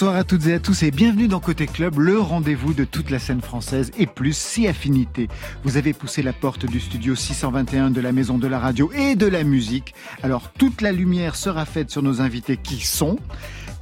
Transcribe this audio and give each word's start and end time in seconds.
Bonsoir 0.00 0.16
à 0.16 0.24
toutes 0.24 0.46
et 0.46 0.54
à 0.54 0.58
tous 0.58 0.82
et 0.82 0.90
bienvenue 0.90 1.28
dans 1.28 1.40
Côté 1.40 1.66
Club, 1.66 1.98
le 1.98 2.18
rendez-vous 2.18 2.72
de 2.72 2.84
toute 2.84 3.10
la 3.10 3.18
scène 3.18 3.42
française 3.42 3.90
et 3.98 4.06
plus 4.06 4.34
si 4.34 4.66
affinité. 4.66 5.28
Vous 5.62 5.76
avez 5.76 5.92
poussé 5.92 6.22
la 6.22 6.32
porte 6.32 6.64
du 6.64 6.80
studio 6.80 7.14
621 7.14 7.90
de 7.90 8.00
la 8.00 8.10
Maison 8.10 8.38
de 8.38 8.46
la 8.46 8.58
Radio 8.58 8.90
et 8.94 9.14
de 9.14 9.26
la 9.26 9.44
musique. 9.44 9.94
Alors 10.22 10.52
toute 10.52 10.80
la 10.80 10.92
lumière 10.92 11.36
sera 11.36 11.66
faite 11.66 11.90
sur 11.90 12.02
nos 12.02 12.22
invités 12.22 12.56
qui 12.56 12.80
sont 12.80 13.18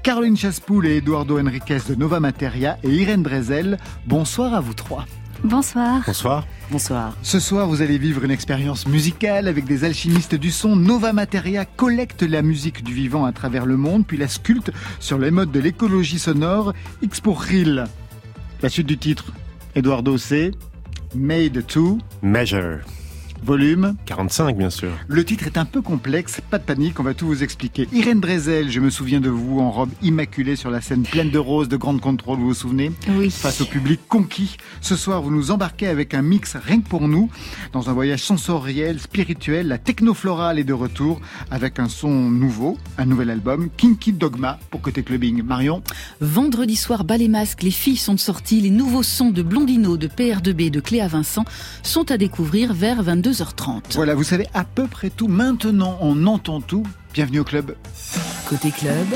Caroline 0.02 0.36
Chaspoul 0.36 0.88
et 0.88 0.96
Eduardo 0.96 1.38
Enriquez 1.38 1.78
de 1.88 1.94
Nova 1.94 2.18
Materia 2.18 2.78
et 2.82 2.90
Irène 2.90 3.22
Drezel. 3.22 3.78
Bonsoir 4.04 4.54
à 4.54 4.60
vous 4.60 4.74
trois. 4.74 5.06
Bonsoir. 5.44 6.02
Bonsoir. 6.04 6.46
Bonsoir. 6.70 7.16
Ce 7.22 7.38
soir, 7.38 7.68
vous 7.68 7.80
allez 7.80 7.96
vivre 7.96 8.24
une 8.24 8.30
expérience 8.30 8.86
musicale 8.86 9.46
avec 9.46 9.64
des 9.64 9.84
alchimistes 9.84 10.34
du 10.34 10.50
son. 10.50 10.74
Nova 10.74 11.12
Materia 11.12 11.64
collecte 11.64 12.22
la 12.22 12.42
musique 12.42 12.82
du 12.82 12.92
vivant 12.92 13.24
à 13.24 13.32
travers 13.32 13.64
le 13.64 13.76
monde, 13.76 14.04
puis 14.06 14.16
la 14.16 14.28
sculpte 14.28 14.72
sur 14.98 15.18
les 15.18 15.30
modes 15.30 15.52
de 15.52 15.60
l'écologie 15.60 16.18
sonore. 16.18 16.72
X 17.02 17.20
pour 17.20 17.40
Rill. 17.40 17.84
La 18.62 18.68
suite 18.68 18.86
du 18.88 18.98
titre, 18.98 19.32
Eduardo 19.76 20.18
C. 20.18 20.50
Made 21.14 21.66
to 21.66 21.98
Measure. 22.20 22.80
Volume 23.42 23.94
45, 24.06 24.56
bien 24.56 24.70
sûr. 24.70 24.90
Le 25.06 25.24
titre 25.24 25.46
est 25.46 25.58
un 25.58 25.64
peu 25.64 25.80
complexe, 25.80 26.40
pas 26.50 26.58
de 26.58 26.64
panique, 26.64 27.00
on 27.00 27.02
va 27.02 27.14
tout 27.14 27.26
vous 27.26 27.42
expliquer. 27.42 27.88
Irène 27.92 28.20
Drezel, 28.20 28.70
je 28.70 28.80
me 28.80 28.90
souviens 28.90 29.20
de 29.20 29.30
vous 29.30 29.60
en 29.60 29.70
robe 29.70 29.90
immaculée 30.02 30.56
sur 30.56 30.70
la 30.70 30.80
scène 30.80 31.02
pleine 31.02 31.30
de 31.30 31.38
roses, 31.38 31.68
de 31.68 31.76
grande 31.76 32.00
contrôle, 32.00 32.38
vous 32.38 32.48
vous 32.48 32.54
souvenez 32.54 32.92
Oui. 33.10 33.30
Face 33.30 33.60
au 33.60 33.64
public 33.64 34.00
conquis. 34.08 34.56
Ce 34.80 34.96
soir, 34.96 35.22
vous 35.22 35.30
nous 35.30 35.50
embarquez 35.50 35.86
avec 35.86 36.14
un 36.14 36.22
mix 36.22 36.56
rien 36.56 36.80
que 36.80 36.88
pour 36.88 37.08
nous, 37.08 37.30
dans 37.72 37.90
un 37.90 37.92
voyage 37.92 38.22
sensoriel, 38.22 39.00
spirituel. 39.00 39.68
La 39.68 39.78
technoflorale 39.78 40.58
est 40.58 40.64
de 40.64 40.72
retour 40.72 41.20
avec 41.50 41.78
un 41.78 41.88
son 41.88 42.10
nouveau, 42.10 42.76
un 42.98 43.06
nouvel 43.06 43.30
album, 43.30 43.68
Kinky 43.76 44.12
Dogma 44.12 44.58
pour 44.70 44.80
côté 44.80 45.02
clubbing. 45.02 45.42
Marion 45.42 45.82
Vendredi 46.20 46.76
soir, 46.76 47.04
bas 47.04 47.16
les 47.16 47.28
masques, 47.28 47.62
les 47.62 47.70
filles 47.70 47.96
sont 47.96 48.16
sorties. 48.16 48.60
Les 48.60 48.70
nouveaux 48.70 49.02
sons 49.02 49.30
de 49.30 49.42
Blondino, 49.42 49.96
de 49.96 50.08
PR2B, 50.08 50.70
de 50.70 50.80
Cléa 50.80 51.08
Vincent 51.08 51.44
sont 51.82 52.10
à 52.10 52.16
découvrir 52.18 52.72
vers 52.74 53.02
22 53.02 53.27
2h30. 53.28 53.94
Voilà, 53.94 54.14
vous 54.14 54.22
savez 54.22 54.46
à 54.54 54.64
peu 54.64 54.86
près 54.86 55.10
tout. 55.10 55.28
Maintenant, 55.28 55.98
on 56.00 56.26
entend 56.26 56.60
tout. 56.60 56.84
Bienvenue 57.12 57.40
au 57.40 57.44
club. 57.44 57.74
Côté 58.48 58.70
club, 58.70 59.06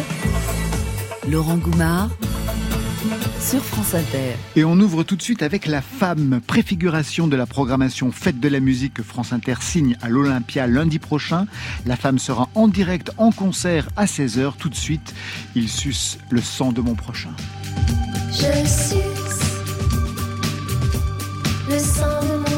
Laurent 1.30 1.56
Goumard 1.56 2.10
sur 3.40 3.64
France 3.64 3.94
Inter. 3.94 4.34
Et 4.54 4.64
on 4.64 4.78
ouvre 4.78 5.02
tout 5.02 5.16
de 5.16 5.22
suite 5.22 5.42
avec 5.42 5.66
La 5.66 5.80
Femme, 5.80 6.40
préfiguration 6.46 7.26
de 7.26 7.36
la 7.36 7.46
programmation 7.46 8.12
Fête 8.12 8.38
de 8.38 8.48
la 8.48 8.60
musique 8.60 8.94
que 8.94 9.02
France 9.02 9.32
Inter 9.32 9.54
signe 9.60 9.96
à 10.02 10.10
l'Olympia 10.10 10.66
lundi 10.66 10.98
prochain. 10.98 11.46
La 11.86 11.96
Femme 11.96 12.18
sera 12.18 12.50
en 12.54 12.68
direct 12.68 13.10
en 13.16 13.32
concert 13.32 13.88
à 13.96 14.04
16h. 14.04 14.52
Tout 14.58 14.68
de 14.68 14.74
suite, 14.74 15.14
il 15.54 15.68
suce 15.70 16.18
le 16.30 16.42
sang 16.42 16.72
de 16.72 16.82
mon 16.82 16.94
prochain. 16.94 17.32
Je 18.30 18.68
suce 18.68 18.94
le 21.68 21.78
sang 21.78 22.20
de 22.22 22.50
mon 22.50 22.51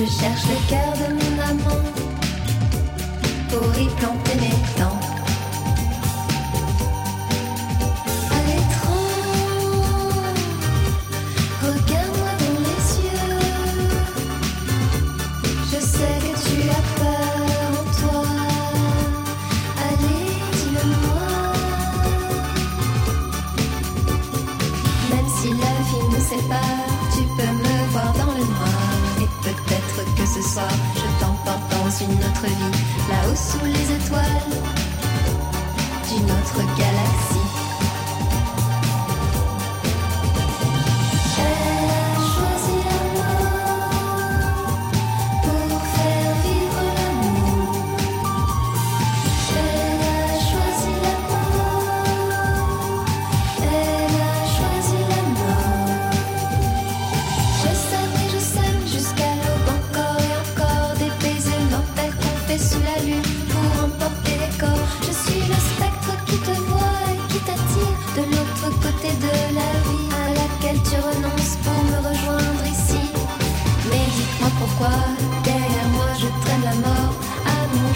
Je 0.00 0.06
cherche 0.06 0.44
le 0.46 0.70
cœur 0.70 0.94
de 0.94 1.12
mon 1.12 1.42
amant 1.42 1.84
pour 3.50 3.78
y 3.78 3.86
planter 3.96 4.34
mes 4.36 4.80
dents. 4.80 4.89
Là-haut 32.48 33.36
sous 33.36 33.64
les 33.66 33.94
étoiles 33.96 34.40
d'une 36.08 36.24
autre 36.24 36.76
galaxie. 36.78 36.99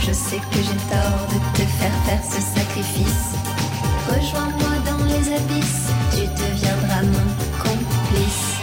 Je 0.06 0.12
sais 0.12 0.37
que 0.37 0.56
j'ai 0.56 0.81
tort 0.92 1.26
de 1.28 1.38
te 1.56 1.66
faire 1.78 1.92
faire 2.04 2.22
ce 2.22 2.41
sacrifice. 2.41 3.32
Rejoins-moi 4.09 4.75
dans 4.87 5.04
les 5.04 5.32
abysses, 5.32 5.88
tu 6.12 6.26
deviendras 6.26 7.03
mon 7.04 7.28
complice. 7.59 8.54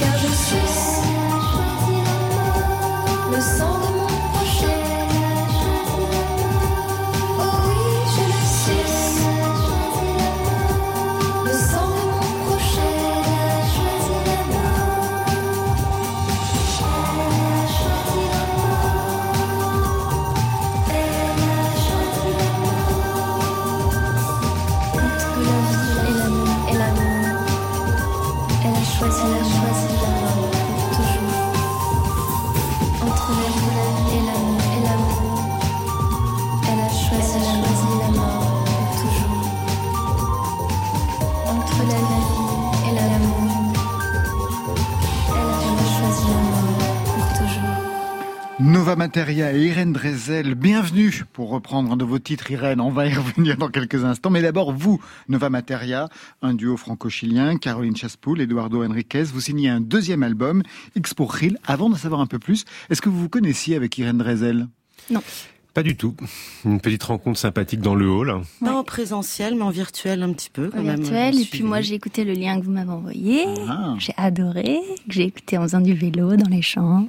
Car 0.00 0.18
je 0.18 0.32
suis 0.44 1.03
Nova 48.84 48.96
Materia 48.96 49.50
et 49.54 49.64
Irène 49.68 49.94
Drezel, 49.94 50.54
bienvenue 50.54 51.24
pour 51.32 51.48
reprendre 51.48 51.90
un 51.90 51.96
de 51.96 52.04
vos 52.04 52.18
titres, 52.18 52.50
Irène. 52.50 52.82
On 52.82 52.90
va 52.90 53.06
y 53.06 53.14
revenir 53.14 53.56
dans 53.56 53.70
quelques 53.70 54.04
instants. 54.04 54.28
Mais 54.28 54.42
d'abord, 54.42 54.74
vous, 54.74 55.00
Nova 55.26 55.48
Materia, 55.48 56.10
un 56.42 56.52
duo 56.52 56.76
franco-chilien, 56.76 57.56
Caroline 57.56 57.96
Chaspoul, 57.96 58.42
Eduardo 58.42 58.84
Enriquez, 58.84 59.22
vous 59.22 59.40
signez 59.40 59.70
un 59.70 59.80
deuxième 59.80 60.22
album, 60.22 60.62
X 60.96 61.14
pour 61.14 61.42
Hill. 61.42 61.56
Avant 61.66 61.88
d'en 61.88 61.96
savoir 61.96 62.20
un 62.20 62.26
peu 62.26 62.38
plus, 62.38 62.66
est-ce 62.90 63.00
que 63.00 63.08
vous 63.08 63.18
vous 63.18 63.30
connaissiez 63.30 63.74
avec 63.74 63.96
Irène 63.96 64.18
Drezel? 64.18 64.68
Pas 65.72 65.82
du 65.82 65.96
tout. 65.96 66.14
Une 66.66 66.78
petite 66.78 67.04
rencontre 67.04 67.38
sympathique 67.38 67.80
dans 67.80 67.94
le 67.94 68.06
hall. 68.06 68.42
Pas 68.62 68.76
en 68.76 68.84
présentiel, 68.84 69.54
mais 69.54 69.62
en 69.62 69.70
virtuel 69.70 70.22
un 70.22 70.34
petit 70.34 70.50
peu 70.50 70.68
quand 70.68 70.80
en 70.80 70.82
même. 70.82 71.00
virtuel. 71.00 71.40
Et 71.40 71.46
puis 71.46 71.62
moi, 71.62 71.80
j'ai 71.80 71.94
écouté 71.94 72.24
le 72.24 72.34
lien 72.34 72.60
que 72.60 72.66
vous 72.66 72.70
m'avez 72.70 72.90
envoyé. 72.90 73.46
Ah. 73.66 73.94
J'ai 73.98 74.12
adoré. 74.18 74.78
que 75.08 75.14
J'ai 75.14 75.24
écouté 75.24 75.56
en 75.56 75.62
faisant 75.62 75.80
du 75.80 75.94
vélo 75.94 76.36
dans 76.36 76.50
les 76.50 76.60
champs. 76.60 77.08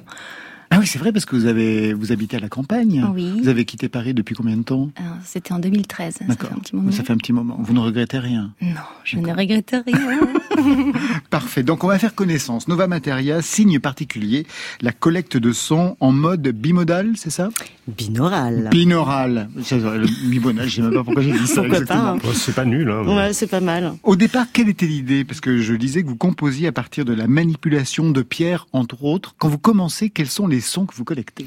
Ah 0.70 0.78
oui, 0.80 0.86
c'est 0.86 0.98
vrai 0.98 1.12
parce 1.12 1.24
que 1.24 1.36
vous 1.36 1.46
avez 1.46 1.92
vous 1.94 2.12
habitez 2.12 2.36
à 2.36 2.40
la 2.40 2.48
campagne. 2.48 3.06
Oui. 3.14 3.40
Vous 3.40 3.48
avez 3.48 3.64
quitté 3.64 3.88
Paris 3.88 4.14
depuis 4.14 4.34
combien 4.34 4.56
de 4.56 4.62
temps? 4.62 4.90
Euh, 4.98 5.02
C'était 5.24 5.52
en 5.52 5.58
2013. 5.58 6.14
Ça 6.14 6.18
fait 6.20 6.24
D'accord. 6.26 6.50
un 6.54 6.58
petit 6.58 6.74
moment. 6.76 6.90
Ça 6.92 7.04
fait 7.04 7.12
un 7.12 7.16
petit 7.16 7.32
moment. 7.32 7.56
Vous 7.62 7.72
ne 7.72 7.78
regrettez 7.80 8.18
rien? 8.18 8.52
Non, 8.60 8.68
je 9.04 9.16
ne 9.18 9.32
regrette 9.32 9.74
rien. 9.86 10.20
Parfait. 11.30 11.62
Donc 11.62 11.84
on 11.84 11.88
va 11.88 11.98
faire 11.98 12.14
connaissance. 12.14 12.68
Nova 12.68 12.86
Materia, 12.88 13.42
signe 13.42 13.78
particulier, 13.78 14.46
la 14.80 14.92
collecte 14.92 15.36
de 15.36 15.52
sons 15.52 15.96
en 16.00 16.12
mode 16.12 16.48
bimodal, 16.48 17.12
c'est 17.16 17.30
ça? 17.30 17.48
Binaural. 17.86 18.68
Binaural. 18.70 19.48
Le 19.56 20.28
bimodal, 20.28 20.68
je 20.68 20.76
sais 20.76 20.82
même 20.82 20.94
pas 20.94 21.04
pourquoi 21.04 21.22
j'ai 21.22 21.32
dit 21.32 21.46
ça. 21.46 21.60
Pourquoi 21.62 21.78
exactement. 21.78 22.02
pas, 22.02 22.10
hein. 22.12 22.18
Oh, 22.24 22.32
c'est 22.34 22.54
pas 22.54 22.64
nul. 22.64 22.90
Hein, 22.90 23.04
Ouais, 23.06 23.32
c'est 23.32 23.46
pas 23.46 23.60
mal. 23.60 23.94
Au 24.02 24.16
départ, 24.16 24.46
quelle 24.52 24.68
était 24.68 24.86
l'idée? 24.86 25.24
Parce 25.24 25.40
que 25.40 25.58
je 25.58 25.74
disais 25.74 26.02
que 26.02 26.08
vous 26.08 26.16
composiez 26.16 26.66
à 26.68 26.72
partir 26.72 27.04
de 27.04 27.12
la 27.12 27.26
manipulation 27.28 28.10
de 28.10 28.22
pierres, 28.22 28.66
entre 28.72 29.04
autres. 29.04 29.34
Quand 29.38 29.48
vous 29.48 29.58
commencez, 29.58 30.10
quels 30.10 30.28
sont 30.28 30.46
les 30.46 30.55
sons 30.60 30.86
que 30.86 30.94
vous 30.94 31.04
collectez 31.04 31.46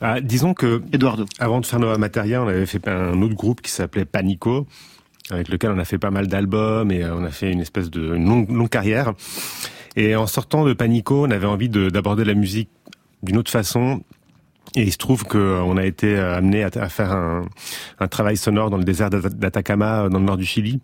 Ah, 0.00 0.20
disons 0.20 0.54
que 0.54 0.82
Eduardo. 0.92 1.24
avant 1.38 1.60
de 1.60 1.66
faire 1.66 1.78
Nova 1.80 1.98
Materia, 1.98 2.42
on 2.42 2.48
avait 2.48 2.66
fait 2.66 2.86
un 2.88 3.20
autre 3.22 3.34
groupe 3.34 3.60
qui 3.62 3.70
s'appelait 3.70 4.04
Panico, 4.04 4.66
avec 5.30 5.48
lequel 5.48 5.70
on 5.70 5.78
a 5.78 5.84
fait 5.84 5.98
pas 5.98 6.10
mal 6.10 6.26
d'albums 6.26 6.90
et 6.90 7.02
euh, 7.02 7.14
on 7.16 7.24
a 7.24 7.30
fait 7.30 7.50
une 7.50 7.60
espèce 7.60 7.90
de 7.90 8.14
une 8.14 8.26
longue, 8.28 8.50
longue 8.50 8.68
carrière. 8.68 9.12
Et 9.96 10.16
en 10.16 10.26
sortant 10.26 10.64
de 10.64 10.72
Panico, 10.72 11.24
on 11.26 11.30
avait 11.30 11.46
envie 11.46 11.68
de- 11.68 11.88
d'aborder 11.88 12.24
la 12.24 12.34
musique 12.34 12.68
d'une 13.22 13.36
autre 13.38 13.50
façon. 13.50 14.02
Et 14.76 14.82
il 14.82 14.92
se 14.92 14.98
trouve 14.98 15.24
qu'on 15.24 15.76
a 15.76 15.84
été 15.84 16.16
euh, 16.16 16.36
amené 16.36 16.64
à, 16.64 16.88
faire 16.88 17.12
un, 17.12 17.44
un 18.00 18.08
travail 18.08 18.36
sonore 18.36 18.70
dans 18.70 18.76
le 18.78 18.82
désert 18.84 19.08
d'Ata- 19.10 19.28
d'Atacama, 19.28 20.02
euh, 20.04 20.08
dans 20.08 20.18
le 20.18 20.24
nord 20.24 20.36
du 20.36 20.44
Chili. 20.44 20.80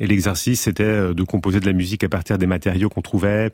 Et 0.00 0.06
l'exercice, 0.06 0.62
c'était 0.62 0.84
euh, 0.84 1.14
de 1.14 1.22
composer 1.22 1.60
de 1.60 1.66
la 1.66 1.72
musique 1.72 2.04
à 2.04 2.08
partir 2.08 2.38
des 2.38 2.46
matériaux 2.46 2.88
qu'on 2.88 3.02
trouvait. 3.02 3.50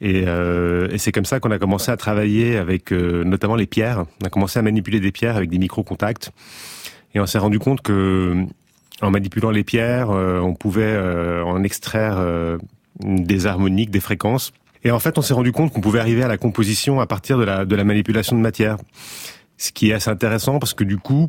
Et, 0.00 0.24
euh, 0.26 0.88
et 0.90 0.98
c'est 0.98 1.12
comme 1.12 1.24
ça 1.24 1.40
qu'on 1.40 1.50
a 1.50 1.58
commencé 1.58 1.90
à 1.90 1.96
travailler 1.96 2.56
avec 2.56 2.92
euh, 2.92 3.24
notamment 3.24 3.56
les 3.56 3.66
pierres. 3.66 4.04
On 4.22 4.26
a 4.26 4.30
commencé 4.30 4.58
à 4.58 4.62
manipuler 4.62 5.00
des 5.00 5.12
pierres 5.12 5.36
avec 5.36 5.50
des 5.50 5.58
micro-contacts. 5.58 6.32
Et 7.14 7.20
on 7.20 7.26
s'est 7.26 7.38
rendu 7.38 7.58
compte 7.58 7.80
que 7.80 8.46
en 9.02 9.10
manipulant 9.10 9.50
les 9.50 9.64
pierres, 9.64 10.10
euh, 10.10 10.40
on 10.40 10.54
pouvait 10.54 10.82
euh, 10.82 11.42
en 11.44 11.62
extraire 11.62 12.16
euh, 12.18 12.58
des 13.00 13.46
harmoniques, 13.46 13.90
des 13.90 14.00
fréquences. 14.00 14.52
Et 14.84 14.90
en 14.90 14.98
fait, 14.98 15.18
on 15.18 15.22
s'est 15.22 15.34
rendu 15.34 15.52
compte 15.52 15.72
qu'on 15.72 15.80
pouvait 15.80 16.00
arriver 16.00 16.22
à 16.22 16.28
la 16.28 16.38
composition 16.38 17.00
à 17.00 17.06
partir 17.06 17.38
de 17.38 17.44
la, 17.44 17.64
de 17.64 17.76
la 17.76 17.84
manipulation 17.84 18.36
de 18.36 18.42
matière. 18.42 18.76
Ce 19.58 19.72
qui 19.72 19.90
est 19.90 19.92
assez 19.92 20.10
intéressant 20.10 20.58
parce 20.58 20.72
que 20.72 20.84
du 20.84 20.96
coup, 20.96 21.28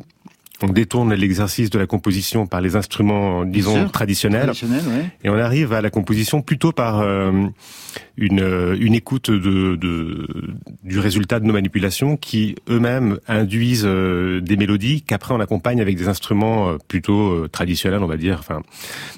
on 0.62 0.68
détourne 0.68 1.14
l'exercice 1.14 1.70
de 1.70 1.78
la 1.78 1.86
composition 1.86 2.46
par 2.46 2.60
les 2.60 2.76
instruments, 2.76 3.44
disons, 3.44 3.88
traditionnels. 3.88 4.44
Traditionnel, 4.44 4.82
ouais. 4.86 5.10
Et 5.24 5.30
on 5.30 5.38
arrive 5.38 5.72
à 5.72 5.80
la 5.80 5.90
composition 5.90 6.42
plutôt 6.42 6.72
par 6.72 7.00
euh, 7.00 7.46
une, 8.16 8.40
euh, 8.40 8.76
une 8.78 8.94
écoute 8.94 9.30
de, 9.30 9.76
de, 9.76 10.26
du 10.84 10.98
résultat 10.98 11.40
de 11.40 11.46
nos 11.46 11.52
manipulations 11.52 12.16
qui 12.16 12.54
eux-mêmes 12.68 13.18
induisent 13.28 13.84
euh, 13.86 14.40
des 14.40 14.56
mélodies 14.56 15.02
qu'après 15.02 15.32
on 15.34 15.40
accompagne 15.40 15.80
avec 15.80 15.96
des 15.96 16.08
instruments 16.08 16.68
euh, 16.70 16.76
plutôt 16.88 17.30
euh, 17.32 17.48
traditionnels, 17.48 18.02
on 18.02 18.06
va 18.06 18.16
dire. 18.16 18.36
Enfin, 18.38 18.62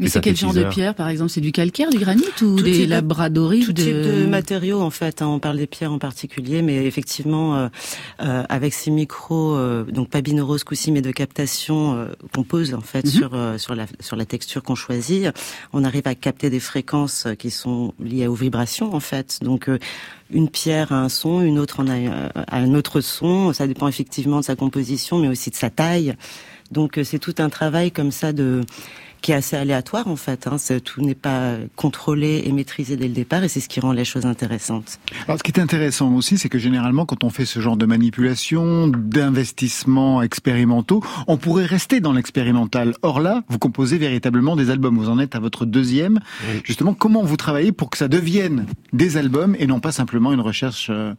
Mais 0.01 0.09
c'est 0.09 0.21
quel 0.21 0.37
genre 0.37 0.55
de 0.55 0.65
pierre, 0.65 0.95
par 0.95 1.09
exemple? 1.09 1.31
C'est 1.31 1.41
du 1.41 1.53
calcaire, 1.53 1.91
du 1.91 1.99
granit 1.99 2.23
ou 2.43 2.57
Tout 2.57 2.63
des 2.63 2.85
de- 2.87 2.91
labradorites 2.91 3.67
Tout 3.67 3.73
type 3.73 3.87
de 3.95 4.27
matériaux 4.27 4.81
en 4.81 4.91
fait. 4.91 5.23
hein. 5.23 5.27
On 5.27 5.39
parle 5.41 5.57
des 5.57 5.67
pierres 5.67 5.93
en 5.93 5.99
particulier, 5.99 6.63
mais 6.63 6.87
effectivement 6.87 7.57
euh, 7.57 7.69
euh, 8.23 8.45
avec 8.49 8.73
ces 8.75 8.91
micros, 8.91 9.57
euh, 9.57 9.85
donc 9.85 10.09
pas 10.11 10.21
binauraux 10.21 10.59
ce 10.59 10.65
coup-ci, 10.65 10.93
mais 10.93 11.03
de 11.03 11.11
captation 11.11 11.95
euh, 11.95 12.07
qu'on 12.33 12.45
pose 12.45 12.75
en 12.75 12.81
fait 12.81 13.05
Mhm. 13.05 13.11
sur 13.11 13.31
euh, 13.35 13.59
sur 13.59 13.75
la 13.75 13.87
sur 14.01 14.17
la 14.17 14.25
texture 14.25 14.63
qu'on 14.63 14.75
choisit, 14.77 15.29
on 15.73 15.85
arrive 15.85 16.07
à 16.07 16.15
capter 16.15 16.49
des 16.49 16.61
fréquences 16.61 17.27
qui 17.39 17.51
sont 17.51 17.93
liées 18.01 18.27
aux 18.29 18.35
vibrations 18.35 18.94
en 18.95 19.01
fait. 19.01 19.39
Donc 19.43 19.69
euh, 19.69 19.79
une 20.31 20.49
pierre 20.49 20.93
a 20.93 21.01
un 21.01 21.09
son, 21.09 21.41
une 21.43 21.59
autre 21.59 21.81
en 21.81 21.89
a, 21.89 21.97
euh, 21.97 22.29
un 22.51 22.75
autre 22.75 23.01
son. 23.01 23.53
Ça 23.53 23.67
dépend 23.67 23.89
effectivement 23.89 24.41
de 24.41 24.45
sa 24.45 24.57
composition, 24.57 25.19
mais 25.19 25.29
aussi 25.29 25.51
de 25.51 25.57
sa 25.57 25.71
taille. 25.71 26.15
Donc 26.71 26.99
euh, 26.99 27.05
c'est 27.05 27.19
tout 27.19 27.35
un 27.39 27.51
travail 27.51 27.91
comme 27.91 28.11
ça 28.11 28.33
de 28.33 28.63
qui 29.25 29.33
est 29.33 29.37
assez 29.37 29.57
aléatoire 29.57 30.07
en 30.07 30.17
fait. 30.17 30.47
Hein. 30.47 30.57
Tout 30.85 31.01
n'est 31.01 31.15
pas 31.15 31.55
contrôlé 31.77 32.43
et 32.45 32.53
maîtrisé 32.53 32.97
dès 32.99 33.09
le 33.09 33.15
départ, 33.15 33.43
et 33.43 33.49
c'est 33.49 33.61
ce 33.61 33.71
qui 33.71 33.81
rend 33.81 33.93
les 33.93 34.05
choses 34.05 34.27
intéressantes. 34.27 34.99
Alors, 35.27 35.39
ce 35.39 35.43
qui 35.43 35.51
est 35.51 35.59
intéressant 35.59 36.13
aussi, 36.15 36.37
c'est 36.37 36.51
que 36.51 36.59
généralement, 36.59 37.07
quand 37.07 37.25
on 37.25 37.31
fait 37.31 37.47
ce 37.47 37.59
genre 37.59 37.79
de 37.79 37.87
manipulation, 37.87 38.87
d'investissements 38.89 40.21
expérimentaux, 40.23 41.03
on 41.27 41.37
pourrait 41.39 41.65
rester 41.65 42.01
dans 42.01 42.13
l'expérimental. 42.13 42.95
Or 43.03 43.19
là, 43.21 43.43
vous 43.49 43.59
composez 43.59 43.97
véritablement 43.99 44.57
des 44.57 44.69
albums. 44.71 44.97
Vous 44.99 45.09
en 45.09 45.19
êtes 45.19 45.35
à 45.35 45.41
votre 45.41 45.65
deuxième. 45.65 46.21
Oui. 46.53 46.61
Justement, 46.65 46.93
comment 46.95 47.23
vous 47.23 47.37
travaillez 47.37 47.73
pour 47.73 47.89
que 47.91 47.97
ça 47.97 48.09
devienne 48.09 48.67
des 48.93 49.17
albums 49.17 49.57
et 49.59 49.67
non 49.67 49.81
pas 49.81 49.91
simplement 49.93 50.33
une 50.35 50.41
recherche 50.41 50.89
euh, 50.91 51.15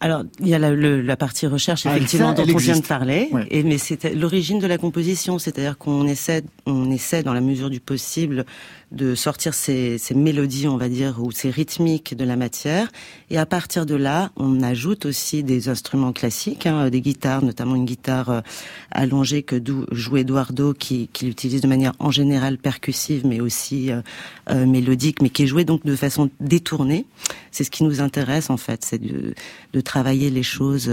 Alors, 0.00 0.22
il 0.40 0.46
y 0.48 0.54
a 0.54 0.58
la, 0.58 0.70
le- 0.70 1.02
la 1.02 1.16
partie 1.16 1.46
recherche 1.48 1.86
Ah, 1.86 1.96
effectivement 1.96 2.34
ça, 2.36 2.44
dont 2.44 2.54
on 2.54 2.56
vient 2.58 2.78
de 2.78 2.86
parler, 2.86 3.28
Ouais. 3.32 3.46
et, 3.50 3.62
mais 3.64 3.78
c'est 3.78 4.14
l'origine 4.14 4.58
de 4.60 4.66
la 4.68 4.78
composition, 4.78 5.38
c'est-à-dire 5.38 5.76
qu'on 5.76 6.06
essaie, 6.06 6.44
on 6.66 6.90
essaie 6.90 7.22
dans 7.22 7.34
la 7.34 7.40
mesure 7.48 7.70
du 7.70 7.80
possible 7.80 8.44
de 8.90 9.14
sortir 9.14 9.52
ces, 9.52 9.98
mélodies, 10.14 10.66
on 10.66 10.78
va 10.78 10.88
dire, 10.88 11.16
ou 11.20 11.30
ces 11.30 11.50
rythmiques 11.50 12.16
de 12.16 12.24
la 12.24 12.36
matière, 12.36 12.88
et 13.30 13.36
à 13.36 13.44
partir 13.44 13.84
de 13.84 13.94
là, 13.94 14.30
on 14.36 14.62
ajoute 14.62 15.04
aussi 15.04 15.42
des 15.42 15.68
instruments 15.68 16.12
classiques, 16.12 16.66
hein, 16.66 16.88
des 16.88 17.02
guitares, 17.02 17.42
notamment 17.42 17.74
une 17.74 17.84
guitare 17.84 18.30
euh, 18.30 18.40
allongée 18.90 19.42
que 19.42 19.62
joue 19.92 20.16
Eduardo, 20.16 20.72
qui, 20.72 21.10
qui 21.12 21.26
l'utilise 21.26 21.60
de 21.60 21.68
manière 21.68 21.92
en 21.98 22.10
général 22.10 22.56
percussive, 22.56 23.26
mais 23.26 23.40
aussi 23.40 23.90
euh, 23.90 24.00
euh, 24.50 24.64
mélodique, 24.64 25.20
mais 25.20 25.28
qui 25.28 25.42
est 25.42 25.46
jouée 25.46 25.64
donc 25.64 25.84
de 25.84 25.94
façon 25.94 26.30
détournée. 26.40 27.04
C'est 27.50 27.64
ce 27.64 27.70
qui 27.70 27.84
nous 27.84 28.00
intéresse 28.00 28.48
en 28.48 28.56
fait, 28.56 28.84
c'est 28.84 29.00
de, 29.00 29.34
travailler 29.84 30.28
les 30.28 30.42
choses 30.42 30.90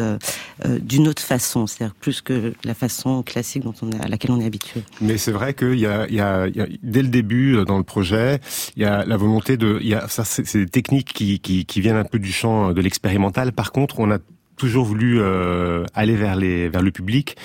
d'une 0.63 1.07
autre 1.07 1.21
façon, 1.21 1.65
c'est-à-dire 1.65 1.95
plus 1.95 2.21
que 2.21 2.53
la 2.63 2.75
façon 2.75 3.23
classique 3.23 3.63
dont 3.63 3.73
on 3.81 3.91
à 3.99 4.07
laquelle 4.07 4.31
on 4.31 4.39
est 4.39 4.45
habitué. 4.45 4.83
Mais 5.01 5.17
c'est 5.17 5.31
vrai 5.31 5.55
qu'il 5.55 5.73
y 5.73 5.81
y, 5.81 6.19
a, 6.19 6.44
il 6.50 6.56
y 6.56 6.62
a- 6.62 6.68
dès 6.83 7.01
le 7.01 7.07
début 7.09 7.56
euh, 7.56 7.65
dans 7.65 7.77
le 7.77 7.83
projet, 7.83 8.39
il 8.75 8.81
y 8.83 8.86
a 8.86 9.06
la 9.06 9.18
volonté 9.18 9.57
de, 9.57 9.80
il 9.81 9.88
y 9.88 9.94
a 9.95 10.07
ça, 10.07 10.24
c'est 10.25 10.57
des 10.57 10.68
techniques 10.68 11.13
qui, 11.13 11.39
qui, 11.39 11.65
qui 11.65 11.81
viennent 11.81 11.95
un 11.95 12.03
peu 12.06 12.19
du 12.19 12.31
champ 12.31 12.71
de 12.74 12.81
l'expérimental. 12.81 13.51
Par 13.51 13.71
contre, 13.71 14.00
on 14.00 14.12
a 14.12 14.18
toujours 14.57 14.86
voulu 14.86 15.19
euh, 15.19 15.83
aller 15.94 16.15
vers 16.15 16.38
les 16.38 16.69
vers 16.69 16.81
le 16.81 16.89
public 16.92 17.36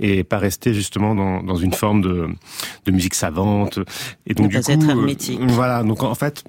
et 0.00 0.24
pas 0.24 0.38
rester 0.38 0.74
justement 0.74 1.14
dans, 1.14 1.40
dans 1.42 1.54
une 1.54 1.72
forme 1.72 2.02
de, 2.02 2.26
de 2.86 2.90
musique 2.90 3.14
savante. 3.14 3.78
Et 4.26 4.34
donc 4.34 4.48
du 4.48 4.56
coup 4.60 4.72
être 4.72 4.88
euh, 4.90 5.46
voilà. 5.46 5.84
Donc 5.84 6.02
en 6.02 6.16
fait 6.16 6.42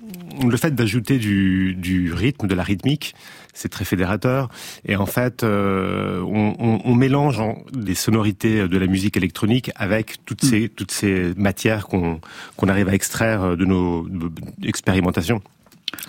le 0.43 0.57
fait 0.57 0.73
d'ajouter 0.73 1.19
du, 1.19 1.75
du 1.75 2.13
rythme 2.13 2.47
de 2.47 2.55
la 2.55 2.63
rythmique 2.63 3.13
c'est 3.57 3.69
très 3.69 3.85
fédérateur. 3.85 4.49
Et 4.85 4.95
en 4.95 5.05
fait 5.05 5.43
euh, 5.43 6.21
on, 6.21 6.55
on, 6.59 6.81
on 6.85 6.95
mélange 6.95 7.41
les 7.75 7.95
sonorités 7.95 8.67
de 8.67 8.77
la 8.77 8.87
musique 8.87 9.17
électronique 9.17 9.71
avec 9.75 10.17
toutes 10.25 10.43
ces 10.43 10.69
toutes 10.69 10.91
ces 10.91 11.33
matières 11.35 11.87
qu'on 11.87 12.19
qu'on 12.55 12.67
arrive 12.69 12.89
à 12.89 12.93
extraire 12.93 13.57
de 13.57 13.65
nos 13.65 14.07
expérimentations. 14.63 15.41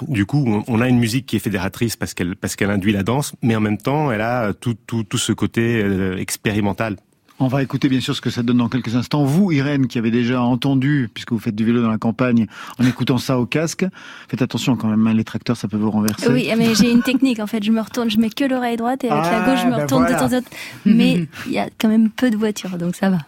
Du 0.02 0.26
coup, 0.26 0.44
on- 0.46 0.64
on 0.66 0.80
a 0.80 0.88
une 0.88 0.98
musique 0.98 1.26
qui 1.26 1.36
est 1.36 1.38
fédératrice 1.38 1.94
parce 1.96 2.12
qu'elle 2.14 2.34
parce 2.36 2.56
qu'elle 2.56 2.70
induit 2.70 2.92
la 2.92 3.02
danse, 3.04 3.32
mais 3.42 3.54
en 3.56 3.60
même 3.60 3.78
temps, 3.78 4.10
elle 4.12 4.20
a 4.20 4.52
tout 4.52 4.76
tout 4.86 5.04
tout 5.04 5.18
ce 5.18 5.32
côté 5.32 5.80
euh, 5.82 6.16
expérimental. 6.18 6.96
On 7.40 7.46
va 7.46 7.62
écouter 7.62 7.88
bien 7.88 8.00
sûr 8.00 8.16
ce 8.16 8.20
que 8.20 8.30
ça 8.30 8.42
donne 8.42 8.56
dans 8.56 8.68
quelques 8.68 8.96
instants. 8.96 9.22
Vous, 9.24 9.52
Irène, 9.52 9.86
qui 9.86 9.96
avez 9.98 10.10
déjà 10.10 10.42
entendu, 10.42 11.08
puisque 11.14 11.30
vous 11.30 11.38
faites 11.38 11.54
du 11.54 11.64
vélo 11.64 11.80
dans 11.80 11.88
la 11.90 11.96
campagne, 11.98 12.46
en 12.80 12.84
écoutant 12.84 13.16
ça 13.18 13.38
au 13.38 13.46
casque, 13.46 13.86
faites 14.28 14.42
attention 14.42 14.74
quand 14.76 14.88
même, 14.88 15.06
hein, 15.06 15.14
les 15.14 15.22
tracteurs, 15.22 15.56
ça 15.56 15.68
peut 15.68 15.76
vous 15.76 15.90
renverser. 15.92 16.28
Oui, 16.28 16.50
mais 16.58 16.74
j'ai 16.74 16.90
une 16.90 17.02
technique 17.02 17.38
en 17.38 17.46
fait. 17.46 17.62
Je 17.62 17.70
me 17.70 17.80
retourne, 17.80 18.10
je 18.10 18.18
mets 18.18 18.30
que 18.30 18.44
l'oreille 18.44 18.76
droite 18.76 19.04
et 19.04 19.08
avec 19.10 19.24
Ah, 19.24 19.40
la 19.40 19.46
gauche, 19.52 19.60
je 19.62 19.66
me 19.66 19.70
ben 19.76 19.82
retourne 19.82 20.02
voilà. 20.02 20.16
de 20.16 20.28
temps 20.30 20.36
en 20.36 20.40
temps. 20.40 20.56
Mais 20.84 21.28
il 21.46 21.52
y 21.52 21.58
a 21.58 21.68
quand 21.78 21.88
même 21.88 22.10
peu 22.10 22.30
de 22.30 22.36
voitures, 22.36 22.76
donc 22.76 22.96
ça 22.96 23.08
va. 23.08 23.18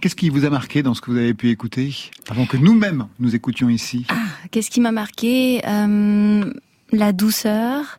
Qu'est-ce 0.00 0.14
qui 0.16 0.28
vous 0.28 0.44
a 0.44 0.50
marqué 0.50 0.84
dans 0.84 0.94
ce 0.94 1.00
que 1.00 1.10
vous 1.10 1.16
avez 1.16 1.34
pu 1.34 1.50
écouter 1.50 1.92
avant 2.28 2.46
que 2.46 2.56
nous-mêmes 2.56 3.06
nous 3.18 3.34
écoutions 3.34 3.68
ici? 3.68 4.06
Qu'est-ce 4.52 4.70
qui 4.70 4.80
m'a 4.80 4.92
marqué? 4.92 5.60
Euh, 5.66 6.44
La 6.92 7.12
douceur. 7.12 7.98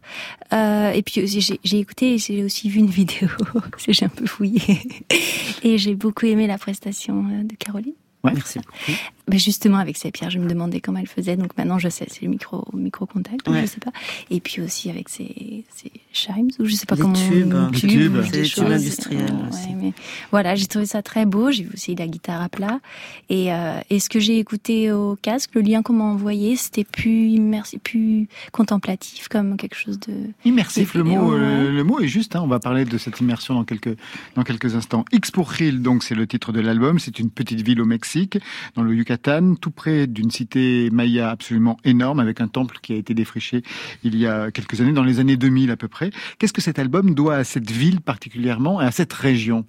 Euh, 0.53 0.91
et 0.91 1.01
puis 1.01 1.27
j'ai 1.27 1.79
écouté 1.79 2.17
j'ai 2.17 2.44
aussi 2.44 2.70
vu 2.70 2.79
une 2.79 2.89
vidéo. 2.89 3.27
j'ai 3.88 4.06
un 4.06 4.10
peu 4.10 4.25
fouillé. 4.25 4.62
Et 5.63 5.77
j'ai 5.77 5.96
beaucoup 5.96 6.25
aimé 6.25 6.48
la 6.48 6.58
prestation 6.58 7.25
euh, 7.32 7.44
de 7.44 7.56
Caroline. 7.56 7.94
Ouais. 8.24 8.32
Merci 8.34 8.60
justement, 9.31 9.77
avec 9.77 9.98
ces 9.98 10.12
pierres, 10.12 10.29
je 10.29 10.39
me 10.39 10.48
demandais 10.48 10.79
comment 10.79 11.00
elle 11.00 11.07
faisait. 11.07 11.36
Donc 11.36 11.57
maintenant, 11.57 11.77
je 11.79 11.89
sais, 11.89 12.05
c'est 12.10 12.22
le 12.24 12.29
micro, 12.29 12.65
micro 12.74 13.05
contact, 13.05 13.48
Ouais. 13.50 13.62
je 13.62 13.65
sais 13.67 13.79
pas. 13.79 13.91
Et 14.29 14.39
puis 14.39 14.62
aussi 14.62 14.89
avec 14.89 15.10
ces, 15.10 15.63
ces 15.75 15.91
chimes, 16.13 16.48
ou 16.60 16.65
je 16.65 16.75
sais 16.75 16.86
pas 16.86 16.96
Les 16.96 17.01
comment. 17.01 17.13
tubes. 17.13 17.53
Les 17.74 17.79
tubes. 17.79 18.15
ou 18.15 18.24
C'est 18.24 18.31
des 18.31 18.41
des 18.43 18.48
tubes 18.50 18.63
industriels 18.65 19.24
Ouais, 19.25 19.50
aussi. 19.50 19.74
mais 19.75 19.93
voilà, 20.31 20.55
j'ai 20.55 20.67
trouvé 20.67 20.86
ça 20.86 21.01
très 21.01 21.25
beau. 21.25 21.51
J'ai 21.51 21.63
vu 21.63 21.72
aussi 21.74 21.96
la 21.96 22.07
guitare 22.07 22.41
à 22.41 22.50
plat. 22.50 22.79
Et, 23.29 23.51
euh, 23.53 23.79
et 23.89 24.00
ce 24.00 24.10
que 24.10 24.19
j'ai 24.19 24.39
écouté 24.39 24.91
au 24.91 25.17
casque, 25.22 25.51
le 25.55 25.62
lien 25.62 25.81
qu'on 25.81 25.93
m'a 25.93 26.05
envoyé, 26.05 26.55
c'était 26.55 26.86
plus 26.86 27.27
immersif, 27.29 27.79
plus 27.81 28.27
contemplatif, 28.53 29.27
comme 29.27 29.57
quelque 29.57 29.75
chose 29.75 30.00
de. 30.00 30.13
Immersif, 30.46 30.93
le 30.93 31.03
mot, 31.03 31.31
Ouais. 31.34 31.38
euh, 31.39 31.72
le 31.72 31.84
mot 31.84 32.00
est 32.00 32.07
juste. 32.07 32.36
hein, 32.36 32.41
on 32.43 32.48
va 32.48 32.60
parler 32.60 32.86
de 32.86 32.98
cette 32.98 33.19
immersion 33.19 33.53
dans 33.55 33.63
quelques 33.65 33.96
dans 34.36 34.43
quelques 34.43 34.75
instants. 34.75 35.03
X 35.12 35.31
pour 35.31 35.51
Hill, 35.60 35.81
donc 35.81 36.03
c'est 36.03 36.15
le 36.15 36.25
titre 36.27 36.51
de 36.53 36.62
l'album. 36.62 36.98
C'est 37.00 37.19
une 37.19 37.29
petite 37.29 37.62
ville 37.62 37.81
au 37.81 37.86
Mexique, 37.86 38.38
dans 38.75 38.84
le 38.84 38.96
Yucatan. 38.96 39.17
Yucatan, 39.18 39.56
tout 39.56 39.72
près 39.72 40.08
d'une 40.08 40.32
cité 40.32 40.90
maya 40.92 41.30
absolument 41.30 41.78
énorme, 41.84 42.20
avec 42.20 42.42
un 42.42 42.48
temple 42.48 42.78
qui 42.82 42.94
a 42.94 42.96
été 42.96 43.14
défriché 43.14 43.64
il 44.04 44.16
y 44.16 44.28
a 44.28 44.52
quelques 44.52 44.80
années, 44.82 44.94
dans 44.94 45.04
les 45.04 45.20
années 45.20 45.38
2000 45.38 45.72
à 45.72 45.78
peu 45.78 45.88
près. 45.88 46.12
Qu'est-ce 46.40 46.54
que 46.54 46.62
cet 46.62 46.80
album 46.80 47.14
doit 47.14 47.36
à 47.36 47.44
cette 47.44 47.70
ville 47.70 48.02
particulièrement 48.02 48.82
et 48.82 48.86
à 48.86 48.92
cette 48.92 49.14
région 49.14 49.66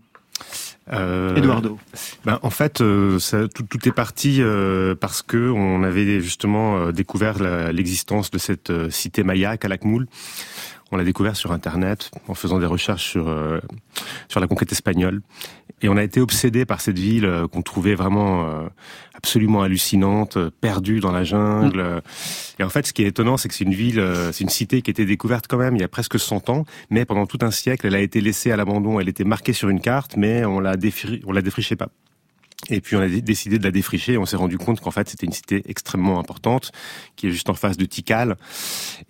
Euh, 0.91 1.37
Eduardo. 1.37 1.79
Ben, 2.25 2.39
en 2.43 2.51
fait, 2.51 2.81
euh, 2.81 3.19
ça, 3.19 3.47
tout, 3.49 3.63
tout 3.65 3.87
est 3.87 3.93
parti 3.93 4.39
euh, 4.41 4.95
parce 4.95 5.21
que 5.21 5.51
on 5.51 5.83
avait 5.83 6.21
justement 6.21 6.91
découvert 6.93 7.43
l'existence 7.73 8.31
de 8.31 8.39
cette 8.39 8.73
cité 8.91 9.23
maya, 9.23 9.57
Calakmul. 9.57 10.07
On 10.91 10.97
l'a 10.97 11.05
découvert 11.05 11.37
sur 11.37 11.53
Internet 11.53 12.11
en 12.29 12.35
faisant 12.35 12.59
des 12.59 12.67
recherches 12.67 13.11
sur 13.11 13.29
euh, 13.29 13.61
sur 14.29 14.41
la 14.41 14.47
conquête 14.47 14.73
espagnole, 14.73 15.21
et 15.83 15.89
on 15.89 15.97
a 15.97 16.03
été 16.03 16.21
obsédé 16.21 16.65
par 16.65 16.81
cette 16.81 16.99
ville 16.99 17.25
euh, 17.25 17.47
qu'on 17.47 17.63
trouvait 17.63 17.95
vraiment 17.95 18.49
euh, 18.49 18.69
absolument 19.15 19.63
hallucinante, 19.63 20.37
euh, 20.37 20.51
perdue 20.61 21.01
dans 21.01 21.13
la 21.13 21.25
jungle. 21.25 22.03
Et 22.59 22.63
en 22.63 22.69
fait, 22.69 22.87
ce 22.87 22.93
qui 22.93 23.03
est 23.03 23.09
étonnant, 23.09 23.37
c'est 23.37 23.49
que 23.49 23.55
c'est 23.55 23.65
une 23.65 23.75
ville, 23.75 24.01
euh, 24.01 24.33
c'est 24.33 24.45
une 24.45 24.51
cité 24.51 24.83
qui 24.83 24.91
a 24.91 24.93
été 24.93 25.05
découverte 25.05 25.47
quand 25.49 25.59
même 25.59 25.77
il 25.77 25.81
y 25.81 25.85
a 25.85 25.89
presque 25.89 26.19
100 26.19 26.51
ans, 26.51 26.65
mais 26.91 27.05
pendant 27.05 27.27
tout 27.27 27.39
un 27.43 27.51
siècle, 27.51 27.87
elle 27.87 27.95
a 27.95 28.01
été 28.01 28.21
laissée 28.21 28.51
à 28.51 28.57
l'abandon. 28.57 28.99
Elle 28.99 29.09
était 29.09 29.25
marquée 29.25 29.53
sur 29.53 29.69
une 29.69 29.81
carte, 29.81 30.17
mais 30.17 30.45
on 30.45 30.59
on 30.59 31.33
la 31.33 31.43
défrichait 31.43 31.77
pas. 31.77 31.89
Et 32.71 32.81
puis 32.81 32.97
on 32.97 33.01
a 33.01 33.09
dé- 33.09 33.23
décidé 33.23 33.59
de 33.59 33.65
la 33.65 33.71
défricher. 33.71 34.19
On 34.19 34.27
s'est 34.27 34.37
rendu 34.37 34.59
compte 34.59 34.81
qu'en 34.81 34.91
fait 34.91 35.09
c'était 35.09 35.27
une 35.27 35.33
cité 35.33 35.63
extrêmement 35.67 36.19
importante, 36.19 36.71
qui 37.17 37.29
est 37.29 37.31
juste 37.31 37.49
en 37.51 37.55
face 37.55 37.77
de 37.77 37.85
Tikal. 37.85 38.37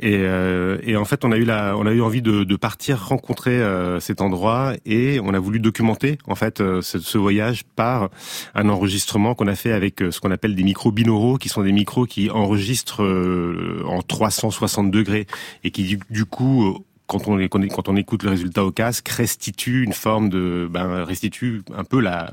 Et, 0.01 0.17
euh, 0.19 0.79
et 0.83 0.97
en 0.97 1.05
fait 1.05 1.25
on 1.25 1.33
a 1.33 1.37
eu 1.37 1.45
la, 1.45 1.77
on 1.77 1.87
a 1.87 1.93
eu 1.93 2.01
envie 2.03 2.23
de, 2.23 2.45
de 2.45 2.57
partir 2.57 3.01
rencontrer 3.09 3.57
euh, 3.61 4.01
cet 4.01 4.21
endroit 4.21 4.75
et 4.87 5.21
on 5.23 5.35
a 5.35 5.39
voulu 5.39 5.59
documenter 5.61 6.19
en 6.27 6.35
fait 6.35 6.61
euh, 6.61 6.83
ce, 6.83 6.99
ce 6.99 7.19
voyage 7.19 7.65
par 7.77 8.11
un 8.55 8.69
enregistrement 8.69 9.35
qu'on 9.35 9.49
a 9.49 9.55
fait 9.57 9.73
avec 9.73 10.03
euh, 10.03 10.11
ce 10.11 10.21
qu'on 10.21 10.31
appelle 10.31 10.55
des 10.55 10.63
micros 10.63 10.93
binauraux, 10.93 11.37
qui 11.37 11.49
sont 11.49 11.63
des 11.63 11.73
micros 11.73 12.07
qui 12.07 12.31
enregistrent 12.31 13.03
euh, 13.03 13.83
en 13.87 14.03
360 14.03 14.91
degrés 14.91 15.27
et 15.65 15.71
qui 15.71 15.99
du, 16.11 16.25
coup 16.25 16.79
quand 17.07 17.27
on, 17.27 17.39
quand 17.49 17.89
on 17.89 17.97
écoute 17.97 18.23
le 18.23 18.31
résultat 18.31 18.65
au 18.65 18.71
casque, 18.71 19.09
restitue 19.09 19.83
une 19.83 19.93
forme 19.95 20.29
de, 20.29 20.69
ben, 20.71 21.05
restitue 21.05 21.63
un 21.75 21.85
peu 21.85 22.01
la, 22.01 22.31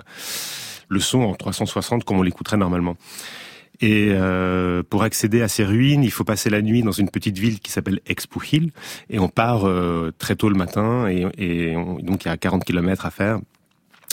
le 0.88 1.00
son 1.00 1.22
en 1.22 1.34
360 1.34 2.04
comme 2.04 2.18
on 2.20 2.24
l'écouterait 2.24 2.58
normalement. 2.58 2.96
Et 3.82 4.08
euh, 4.12 4.84
pour 4.89 5.04
accéder 5.04 5.42
à 5.42 5.50
ces 5.50 5.65
ruines, 5.65 6.04
il 6.04 6.12
faut 6.12 6.24
passer 6.24 6.50
la 6.50 6.62
nuit 6.62 6.82
dans 6.82 6.94
une 6.94 7.10
petite 7.10 7.38
ville 7.38 7.60
qui 7.60 7.72
s'appelle 7.72 8.00
Expuhil, 8.06 8.72
et 9.10 9.20
on 9.20 9.27
part 9.27 9.68
euh, 9.68 10.13
très 10.18 10.38
tôt 10.38 10.48
le 10.48 10.56
matin, 10.56 11.08
et, 11.10 11.27
et 11.38 11.75
on- 11.75 12.00
donc 12.00 12.24
il 12.24 12.30
y 12.30 12.32
a 12.32 12.38
40 12.38 12.63
kilomètres 12.63 13.06
à 13.06 13.12
faire. 13.12 13.39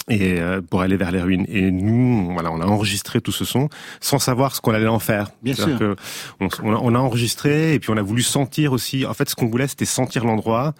Et 0.08 0.40
euh, 0.40 0.60
pour 0.60 0.80
aller 0.82 0.96
vers 0.96 1.12
les 1.12 1.22
ruines. 1.22 1.46
Et 1.48 1.70
nous, 1.70 2.32
voilà, 2.32 2.50
on 2.50 2.60
a 2.60 2.66
enregistré 2.66 3.20
tout 3.20 3.30
ce 3.30 3.44
son 3.44 3.68
sans 4.00 4.18
savoir 4.18 4.56
ce 4.56 4.60
qu'on 4.60 4.74
allait 4.74 4.88
en 4.88 4.98
faire. 4.98 5.30
Bien 5.44 5.54
sûr. 5.54 5.78
que 5.78 5.94
on, 6.40 6.48
on 6.64 6.74
a, 6.74 6.78
on 6.82 6.94
a 6.96 6.98
enregistré 6.98 7.74
et 7.74 7.78
puis 7.78 7.90
on 7.90 7.96
a 7.96 8.02
voulu 8.02 8.22
sentir 8.22 8.72
aussi. 8.72 9.06
En 9.06 9.14
fait, 9.14 9.28
ce 9.28 9.36
qu'on 9.36 9.46
voulait, 9.46 9.68
c'était 9.68 9.84
sentir 9.84 10.24
l'endroit, 10.24 10.74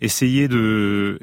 essayer 0.00 0.48
de, 0.48 1.18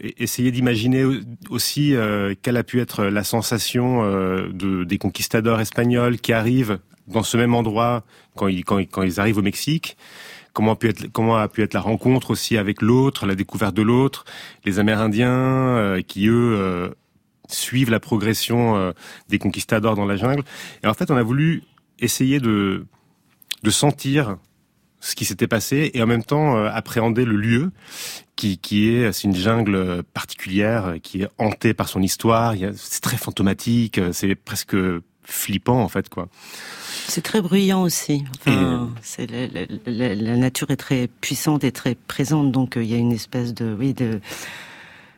d'imaginer 0.52 1.04
aussi 1.50 1.96
euh, 1.96 2.36
quelle 2.42 2.58
a 2.58 2.64
pu 2.64 2.80
être 2.80 3.06
la 3.06 3.24
sensation 3.24 4.04
euh, 4.04 4.50
de, 4.54 4.84
des 4.84 4.98
conquistadors 4.98 5.60
espagnols 5.60 6.20
qui 6.20 6.34
arrivent 6.34 6.80
dans 7.08 7.24
ce 7.24 7.38
même 7.38 7.56
endroit 7.56 8.04
quand 8.36 8.48
ils, 8.48 8.64
quand, 8.64 8.80
quand 8.80 9.04
ils 9.04 9.20
arrivent 9.20 9.38
au 9.38 9.42
Mexique. 9.44 9.98
Comment 10.54 10.72
a 10.72 10.76
pu 10.76 10.90
être, 10.90 11.12
comment 11.12 11.38
a 11.38 11.48
pu 11.48 11.62
être 11.62 11.74
la 11.74 11.82
rencontre 11.82 12.32
aussi 12.32 12.58
avec 12.58 12.82
l'autre, 12.82 13.26
la 13.28 13.36
découverte 13.36 13.76
de 13.76 13.84
l'autre, 13.84 14.26
les 14.66 14.80
Amérindiens 14.80 15.30
euh, 15.30 16.02
qui 16.02 16.28
eux 16.28 16.56
euh, 16.58 16.90
suivent 17.48 17.92
la 17.92 18.00
progression 18.00 18.76
euh, 18.76 18.92
des 19.30 19.38
conquistadors 19.38 19.96
dans 19.96 20.06
la 20.06 20.16
jungle. 20.16 20.44
Et 20.84 20.88
en 20.88 20.94
fait, 20.94 21.12
on 21.12 21.16
a 21.16 21.24
voulu 21.24 21.64
essayer 22.00 22.40
de 22.40 22.86
de 23.64 23.70
sentir 23.72 24.38
ce 25.00 25.16
qui 25.16 25.26
s'était 25.26 25.48
passé 25.48 25.92
et 25.94 26.02
en 26.02 26.08
même 26.08 26.24
temps 26.24 26.58
euh, 26.58 26.70
appréhender 26.72 27.24
le 27.26 27.36
lieu 27.36 27.72
qui, 28.36 28.58
qui 28.58 28.90
est 28.90 29.12
c'est 29.14 29.24
une 29.24 29.36
jungle 29.36 30.04
particulière 30.14 30.86
euh, 30.86 30.98
qui 30.98 31.22
est 31.22 31.30
hantée 31.38 31.74
par 31.74 31.88
son 31.88 32.02
histoire. 32.02 32.56
C'est 32.76 33.02
très 33.02 33.18
fantomatique, 33.18 33.98
euh, 34.00 34.12
c'est 34.12 34.36
presque 34.36 34.76
flippant 35.24 35.82
en 35.82 35.88
fait 35.90 36.10
quoi. 36.10 36.30
C'est 37.08 37.22
très 37.22 37.42
bruyant 37.42 37.84
aussi. 37.84 38.24
Enfin, 38.46 38.90
la, 39.18 39.48
la- 39.48 39.66
la- 39.86 40.16
la 40.16 40.36
nature 40.38 40.72
est 40.72 40.78
très 40.78 41.08
puissante 41.22 41.64
et 41.64 41.72
très 41.72 41.96
présente, 41.96 42.52
donc 42.52 42.76
euh, 42.78 42.84
il 42.84 42.90
y 42.90 42.96
a 42.96 42.98
une 42.98 43.12
espèce 43.12 43.54
de 43.54 43.76
oui 43.78 43.94
de 43.94 44.20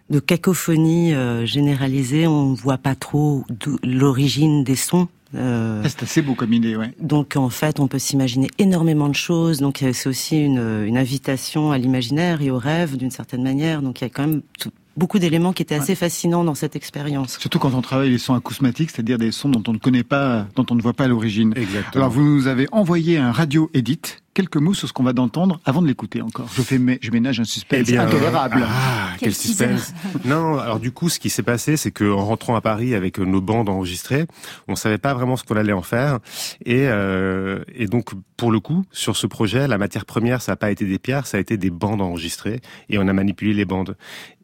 de 0.10 0.20
cacophonie 0.20 1.14
euh, 1.14 1.46
généralisée. 1.46 2.26
On 2.26 2.54
voit 2.56 2.80
pas 2.80 2.96
trop 2.96 3.46
l'origine 3.84 4.64
des 4.64 4.76
sons. 4.76 5.08
Euh, 5.36 5.84
C'est 5.88 6.04
assez 6.04 6.22
beau 6.22 6.34
comme 6.34 6.54
idée, 6.54 6.76
ouais. 6.76 6.92
donc 7.00 7.36
en 7.36 7.50
fait, 7.50 7.80
on 7.80 7.88
peut 7.88 8.00
s'imaginer 8.00 8.48
énormément 8.58 9.10
de 9.10 9.16
choses. 9.16 9.60
Donc 9.60 9.84
euh, 9.84 9.92
c'est 9.94 10.10
aussi 10.10 10.40
une, 10.44 10.84
une 10.88 10.98
invitation 10.98 11.72
à 11.72 11.78
l'imaginaire 11.78 12.42
et 12.42 12.50
au 12.50 12.58
rêve 12.58 12.98
d'une 12.98 13.12
certaine 13.12 13.44
manière. 13.44 13.82
Donc 13.82 14.02
il 14.02 14.06
y 14.06 14.08
a 14.08 14.10
quand 14.10 14.26
même 14.28 14.42
tout- 14.60 14.72
beaucoup 14.98 15.20
d'éléments 15.20 15.54
qui 15.54 15.62
étaient 15.62 15.76
assez 15.76 15.96
fascinants 15.96 16.44
dans 16.44 16.56
cette 16.56 16.76
expérience. 16.76 17.38
Surtout 17.38 17.60
quand 17.60 17.74
on 17.76 17.82
travaille 17.82 18.10
les 18.10 18.18
sons 18.18 18.34
acousmatiques, 18.34 18.90
c'est-à-dire 18.90 19.18
des 19.20 19.32
sons 19.32 19.50
dont 19.50 19.64
on 19.68 19.74
ne 19.74 19.78
connaît 19.78 20.04
pas, 20.04 20.48
dont 20.56 20.66
on 20.72 20.76
ne 20.76 20.82
voit 20.82 20.94
pas 20.94 21.08
l'origine. 21.08 21.54
Exactement. 21.56 22.04
Alors 22.06 22.10
vous 22.12 22.24
nous 22.24 22.48
avez 22.48 22.68
envoyé 22.72 23.18
un 23.18 23.32
radio 23.32 23.70
edit. 23.74 24.02
Quelques 24.34 24.58
mots 24.58 24.74
sur 24.74 24.88
ce 24.88 24.94
qu'on 24.94 25.04
va 25.04 25.14
d'entendre 25.14 25.60
avant 25.66 25.82
de 25.82 25.88
l'écouter 25.88 26.22
encore. 26.22 26.48
Je 26.56 26.62
fais, 26.62 26.80
je 27.02 27.12
ménage 27.12 27.40
un 27.40 27.46
suspense 27.46 27.80
Eh 27.82 27.92
bien, 27.92 28.06
intolérable. 28.08 28.64
Ah, 28.66 29.10
Quel 29.20 29.30
quel 29.30 29.36
suspense. 29.36 29.94
non, 30.26 30.58
alors 30.58 30.80
du 30.80 30.92
coup, 30.92 31.10
ce 31.10 31.20
qui 31.20 31.30
s'est 31.30 31.44
passé, 31.44 31.78
c'est 31.78 31.92
que 31.92 32.10
en 32.10 32.26
rentrant 32.26 32.56
à 32.56 32.62
Paris 32.62 32.96
avec 32.96 33.20
nos 33.20 33.42
bandes 33.42 33.70
enregistrées, 33.70 34.26
on 34.68 34.76
savait 34.76 34.98
pas 34.98 35.14
vraiment 35.14 35.36
ce 35.36 35.44
qu'on 35.44 35.56
allait 35.58 35.74
en 35.74 35.82
faire. 35.82 36.20
Et, 36.66 36.88
euh, 36.88 37.64
et 37.74 37.88
donc, 37.88 38.12
pour 38.38 38.52
le 38.52 38.60
coup, 38.60 38.86
sur 38.92 39.18
ce 39.18 39.28
projet, 39.28 39.68
la 39.68 39.78
matière 39.78 40.06
première, 40.06 40.42
ça 40.42 40.54
n'a 40.54 40.56
pas 40.58 40.72
été 40.72 40.86
des 40.86 41.00
pierres, 41.00 41.28
ça 41.28 41.38
a 41.38 41.40
été 41.40 41.58
des 41.58 41.70
bandes 41.70 42.02
enregistrées. 42.02 42.62
Et 42.90 42.98
on 42.98 43.08
a 43.08 43.14
manipulé 43.14 43.54
les 43.54 43.66
bandes. 43.66 43.98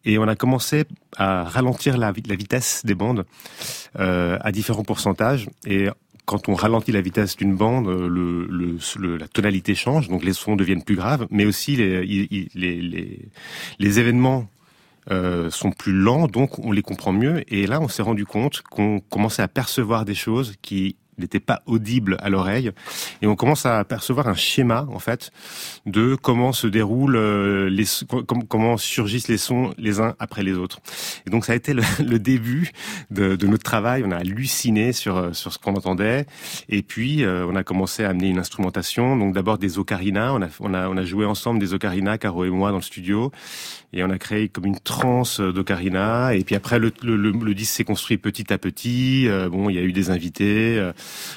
Et 0.03 0.17
on 0.19 0.27
a 0.27 0.35
commencé 0.35 0.83
à 1.17 1.43
ralentir 1.43 1.97
la 1.97 2.11
vitesse 2.11 2.81
des 2.85 2.93
bandes 2.93 3.25
euh, 3.99 4.37
à 4.41 4.51
différents 4.51 4.83
pourcentages. 4.83 5.49
Et 5.65 5.87
quand 6.25 6.49
on 6.49 6.55
ralentit 6.55 6.91
la 6.91 7.01
vitesse 7.01 7.35
d'une 7.35 7.55
bande, 7.55 7.87
euh, 7.87 8.07
le, 8.07 8.45
le, 8.47 9.17
la 9.17 9.27
tonalité 9.27 9.75
change, 9.75 10.07
donc 10.07 10.23
les 10.23 10.33
sons 10.33 10.55
deviennent 10.55 10.83
plus 10.83 10.95
graves, 10.95 11.27
mais 11.29 11.45
aussi 11.45 11.75
les 11.75 13.29
événements 13.79 14.47
euh, 15.11 15.51
sont 15.51 15.71
plus 15.71 15.93
lents, 15.93 16.27
donc 16.27 16.57
on 16.57 16.71
les 16.71 16.81
comprend 16.81 17.13
mieux. 17.13 17.43
Et 17.53 17.67
là, 17.67 17.79
on 17.79 17.87
s'est 17.87 18.01
rendu 18.01 18.25
compte 18.25 18.63
qu'on 18.63 18.99
commençait 18.99 19.43
à 19.43 19.47
percevoir 19.47 20.03
des 20.03 20.15
choses 20.15 20.55
qui 20.63 20.95
n'étaient 21.17 21.39
pas 21.39 21.61
audibles 21.65 22.17
à 22.21 22.29
l'oreille, 22.29 22.71
et 23.21 23.27
on 23.27 23.35
commence 23.35 23.65
à 23.65 23.83
percevoir 23.83 24.27
un 24.27 24.33
schéma 24.35 24.87
en 24.91 24.99
fait 24.99 25.31
de 25.85 26.15
comment 26.15 26.51
se 26.51 26.67
déroulent 26.67 27.15
euh, 27.15 27.69
les 27.69 27.85
com- 28.07 28.43
comment 28.47 28.77
surgissent 28.77 29.27
les 29.27 29.37
sons 29.37 29.73
les 29.77 29.99
uns 29.99 30.15
après 30.19 30.43
les 30.43 30.53
autres. 30.53 30.79
Et 31.27 31.29
donc 31.29 31.45
ça 31.45 31.53
a 31.53 31.55
été 31.55 31.73
le, 31.73 31.83
le 32.05 32.19
début 32.19 32.71
de, 33.11 33.35
de 33.35 33.47
notre 33.47 33.63
travail. 33.63 34.03
On 34.05 34.11
a 34.11 34.17
halluciné 34.17 34.93
sur 34.93 35.17
euh, 35.17 35.33
sur 35.33 35.53
ce 35.53 35.59
qu'on 35.59 35.75
entendait, 35.75 36.25
et 36.69 36.81
puis 36.81 37.23
euh, 37.23 37.45
on 37.49 37.55
a 37.55 37.63
commencé 37.63 38.03
à 38.03 38.09
amener 38.09 38.29
une 38.29 38.39
instrumentation. 38.39 39.15
Donc 39.17 39.33
d'abord 39.33 39.57
des 39.57 39.79
ocarinas. 39.79 40.31
On 40.33 40.41
a 40.41 40.47
on 40.59 40.73
a 40.73 40.89
on 40.89 40.97
a 40.97 41.03
joué 41.05 41.25
ensemble 41.25 41.59
des 41.59 41.73
ocarinas, 41.73 42.17
Caro 42.17 42.45
et 42.45 42.49
moi, 42.49 42.71
dans 42.71 42.77
le 42.77 42.81
studio 42.83 43.31
et 43.93 44.03
on 44.03 44.09
a 44.09 44.17
créé 44.17 44.49
comme 44.49 44.65
une 44.65 44.79
transe 44.79 45.39
d'ocarina 45.39 46.33
et 46.33 46.43
puis 46.43 46.55
après 46.55 46.79
le, 46.79 46.91
le, 47.01 47.15
le, 47.15 47.53
disque 47.53 47.75
s'est 47.75 47.83
construit 47.85 48.17
petit 48.17 48.51
à 48.51 48.57
petit 48.57 49.27
bon 49.49 49.69
il 49.69 49.75
y 49.75 49.79
a 49.79 49.83
eu 49.83 49.93
des 49.93 50.09
invités 50.09 50.91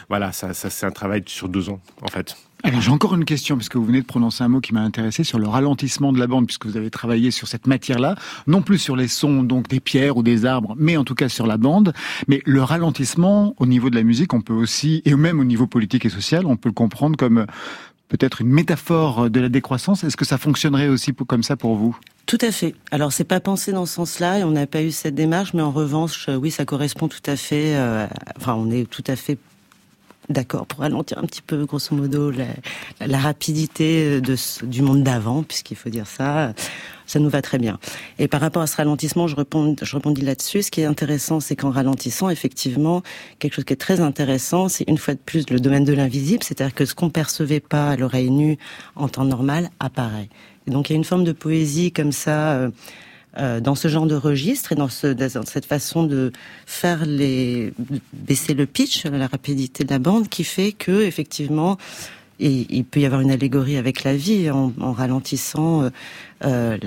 voilà 0.08 0.32
ça, 0.32 0.54
ça 0.54 0.70
c'est 0.70 0.86
un 0.86 0.90
travail 0.90 1.22
sur 1.26 1.48
deux 1.48 1.68
ans 1.68 1.80
en 2.02 2.08
fait 2.08 2.36
Alors 2.64 2.80
j'ai 2.80 2.90
encore 2.90 3.14
une 3.14 3.24
question, 3.24 3.56
parce 3.56 3.68
que 3.68 3.78
vous 3.78 3.84
venez 3.84 4.00
de 4.00 4.06
prononcer 4.06 4.42
un 4.42 4.48
mot 4.48 4.60
qui 4.60 4.74
m'a 4.74 4.80
intéressé 4.80 5.22
sur 5.24 5.38
le 5.38 5.46
ralentissement 5.46 6.12
de 6.12 6.18
la 6.18 6.26
bande, 6.26 6.46
puisque 6.46 6.66
vous 6.66 6.76
avez 6.76 6.90
travaillé 6.90 7.30
sur 7.30 7.46
cette 7.46 7.66
matière-là, 7.68 8.16
non 8.48 8.62
plus 8.62 8.78
sur 8.78 8.96
les 8.96 9.06
sons 9.08 9.42
donc 9.44 9.68
des 9.68 9.78
pierres 9.80 10.16
ou 10.16 10.22
des 10.24 10.44
arbres, 10.44 10.74
mais 10.76 10.96
en 10.96 11.04
tout 11.04 11.14
cas 11.14 11.28
sur 11.28 11.46
la 11.46 11.56
bande. 11.56 11.92
Mais 12.26 12.42
le 12.44 12.62
ralentissement 12.62 13.54
au 13.58 13.66
niveau 13.66 13.90
de 13.90 13.94
la 13.96 14.02
musique, 14.02 14.34
on 14.34 14.40
peut 14.40 14.54
aussi, 14.54 15.02
et 15.04 15.14
même 15.14 15.38
au 15.38 15.44
niveau 15.44 15.66
politique 15.68 16.04
et 16.04 16.08
social, 16.10 16.46
on 16.46 16.56
peut 16.56 16.68
le 16.68 16.74
comprendre 16.74 17.16
comme 17.16 17.46
peut-être 18.08 18.40
une 18.40 18.48
métaphore 18.48 19.30
de 19.30 19.38
la 19.38 19.48
décroissance. 19.50 20.02
Est-ce 20.02 20.16
que 20.16 20.24
ça 20.24 20.38
fonctionnerait 20.38 20.88
aussi 20.88 21.12
pour- 21.12 21.26
comme 21.26 21.42
ça 21.44 21.56
pour 21.56 21.76
vous? 21.76 21.96
Tout 22.26 22.38
à 22.40 22.50
fait. 22.50 22.74
Alors 22.90 23.12
c'est 23.12 23.24
pas 23.24 23.38
pensé 23.40 23.70
dans 23.70 23.86
ce 23.86 23.94
sens-là 23.94 24.40
et 24.40 24.44
on 24.44 24.50
n'a 24.50 24.66
pas 24.66 24.82
eu 24.82 24.90
cette 24.90 25.14
démarche, 25.14 25.54
mais 25.54 25.62
en 25.62 25.70
revanche, 25.70 26.28
oui, 26.28 26.50
ça 26.50 26.64
correspond 26.64 27.06
tout 27.08 27.22
à 27.26 27.36
fait. 27.36 27.76
euh, 27.76 28.06
enfin, 28.36 28.54
on 28.54 28.70
est 28.70 28.88
tout 28.90 29.04
à 29.06 29.14
fait 29.16 29.38
d'accord 30.28 30.66
pour 30.66 30.80
ralentir 30.80 31.18
un 31.18 31.22
petit 31.24 31.42
peu, 31.42 31.64
grosso 31.64 31.94
modo, 31.94 32.30
la, 32.30 32.46
la 33.06 33.18
rapidité 33.18 34.20
de 34.20 34.36
ce- 34.36 34.64
du 34.64 34.82
monde 34.82 35.02
d'avant, 35.02 35.42
puisqu'il 35.42 35.76
faut 35.76 35.90
dire 35.90 36.06
ça. 36.06 36.52
Ça 37.06 37.18
nous 37.20 37.30
va 37.30 37.40
très 37.40 37.56
bien. 37.56 37.78
Et 38.18 38.28
par 38.28 38.42
rapport 38.42 38.60
à 38.60 38.66
ce 38.66 38.76
ralentissement, 38.76 39.28
je, 39.28 39.34
réponds, 39.36 39.74
je 39.80 39.96
rebondis 39.96 40.20
là-dessus. 40.20 40.62
Ce 40.62 40.70
qui 40.70 40.82
est 40.82 40.84
intéressant, 40.84 41.40
c'est 41.40 41.56
qu'en 41.56 41.70
ralentissant, 41.70 42.28
effectivement, 42.28 43.02
quelque 43.38 43.54
chose 43.54 43.64
qui 43.64 43.72
est 43.72 43.76
très 43.76 44.00
intéressant, 44.00 44.68
c'est 44.68 44.84
une 44.88 44.98
fois 44.98 45.14
de 45.14 45.18
plus 45.18 45.48
le 45.48 45.58
domaine 45.58 45.84
de 45.84 45.94
l'invisible, 45.94 46.42
c'est-à-dire 46.44 46.74
que 46.74 46.84
ce 46.84 46.94
qu'on 46.94 47.08
percevait 47.08 47.60
pas 47.60 47.88
à 47.88 47.96
l'oreille 47.96 48.30
nue 48.30 48.58
en 48.94 49.08
temps 49.08 49.24
normal 49.24 49.70
apparaît. 49.80 50.28
Et 50.66 50.70
donc 50.70 50.90
il 50.90 50.92
y 50.92 50.96
a 50.96 50.98
une 50.98 51.04
forme 51.04 51.24
de 51.24 51.32
poésie 51.32 51.92
comme 51.92 52.12
ça. 52.12 52.52
euh, 52.52 52.70
euh, 53.36 53.60
dans 53.60 53.74
ce 53.74 53.88
genre 53.88 54.06
de 54.06 54.14
registre 54.14 54.72
et 54.72 54.74
dans, 54.74 54.88
ce, 54.88 55.06
dans 55.06 55.44
cette 55.44 55.66
façon 55.66 56.02
de 56.02 56.32
faire 56.66 57.04
baisser 58.12 58.54
le 58.54 58.64
pitch, 58.66 59.04
la 59.04 59.26
rapidité 59.26 59.84
de 59.84 59.90
la 59.90 59.98
bande, 59.98 60.28
qui 60.28 60.44
fait 60.44 60.72
que 60.72 61.02
effectivement 61.02 61.76
il 62.40 62.84
peut 62.84 63.00
y 63.00 63.04
avoir 63.04 63.20
une 63.20 63.32
allégorie 63.32 63.76
avec 63.76 64.04
la 64.04 64.16
vie 64.16 64.48
en, 64.48 64.72
en 64.80 64.92
ralentissant 64.92 65.82
euh, 65.82 65.90
euh, 66.44 66.78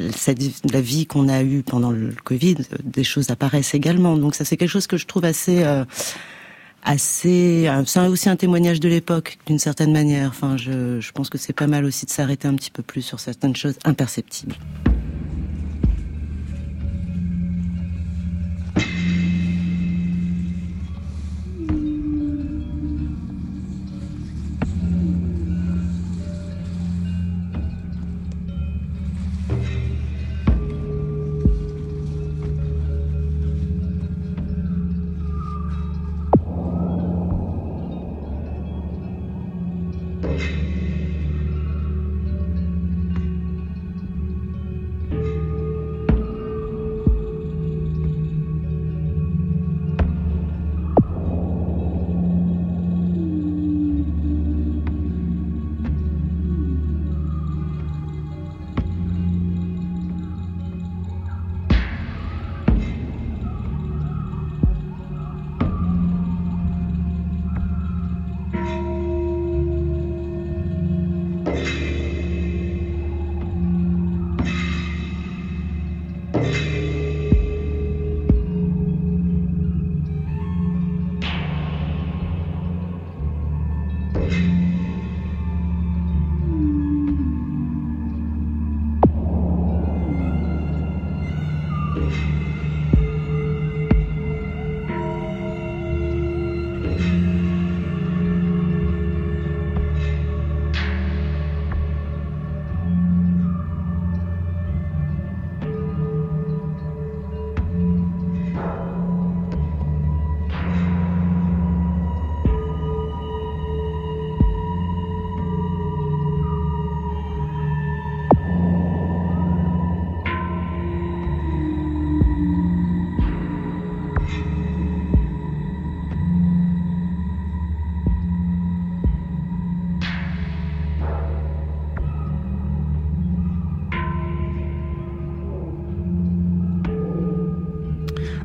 la 0.72 0.82
vie 0.82 1.06
qu'on 1.06 1.28
a 1.28 1.44
eue 1.44 1.62
pendant 1.62 1.92
le 1.92 2.16
Covid. 2.24 2.56
Des 2.86 3.04
choses 3.04 3.30
apparaissent 3.32 3.74
également. 3.74 4.18
Donc 4.18 4.34
ça, 4.34 4.46
c'est 4.46 4.56
quelque 4.56 4.70
chose 4.70 4.88
que 4.88 4.96
je 4.96 5.06
trouve 5.06 5.26
assez, 5.26 5.64
assez. 6.84 7.70
C'est 7.86 8.08
aussi 8.08 8.30
un 8.30 8.38
témoignage 8.38 8.80
de 8.80 8.88
l'époque 8.88 9.40
d'une 9.46 9.60
certaine 9.60 9.92
manière. 9.92 10.30
Enfin, 10.30 10.56
je 10.58 11.12
pense 11.12 11.30
que 11.30 11.38
c'est 11.38 11.54
pas 11.54 11.68
mal 11.68 11.84
aussi 11.84 12.06
de 12.06 12.12
s'arrêter 12.12 12.48
un 12.48 12.56
petit 12.56 12.72
peu 12.72 12.82
plus 12.82 13.02
sur 13.02 13.20
certaines 13.20 13.56
choses 13.56 13.76
imperceptibles. 13.84 14.56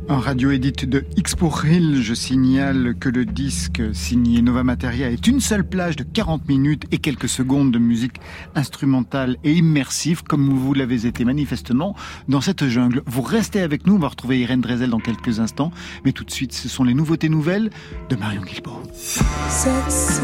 En 0.08 0.20
radio 0.20 0.52
édite 0.52 0.84
de 0.84 1.04
X 1.16 1.34
pour 1.34 1.64
Hill, 1.64 2.00
je 2.00 2.14
signale 2.14 2.94
que 2.98 3.08
le 3.08 3.24
disque 3.24 3.82
signé 3.92 4.40
Nova 4.40 4.62
Materia 4.62 5.10
est 5.10 5.26
une 5.26 5.40
seule 5.40 5.68
plage 5.68 5.96
de 5.96 6.04
40 6.04 6.46
minutes 6.48 6.84
et 6.92 6.98
quelques 6.98 7.28
secondes 7.28 7.72
de 7.72 7.80
musique 7.80 8.20
instrumentale 8.54 9.36
et 9.42 9.52
immersive, 9.52 10.22
comme 10.22 10.48
vous 10.48 10.74
l'avez 10.74 11.06
été 11.06 11.24
manifestement 11.24 11.96
dans 12.28 12.40
cette 12.40 12.68
jungle. 12.68 13.02
Vous 13.06 13.22
restez 13.22 13.60
avec 13.60 13.84
nous, 13.84 13.96
on 13.96 13.98
va 13.98 14.06
retrouver 14.06 14.38
Irène 14.38 14.60
Drezel 14.60 14.90
dans 14.90 15.00
quelques 15.00 15.40
instants, 15.40 15.72
mais 16.04 16.12
tout 16.12 16.22
de 16.22 16.30
suite, 16.30 16.52
ce 16.52 16.68
sont 16.68 16.84
les 16.84 16.94
nouveautés 16.94 17.28
nouvelles 17.28 17.70
de 18.08 18.14
Marion 18.14 18.42
Guilbault. 18.42 18.80
Sexy, 18.94 20.20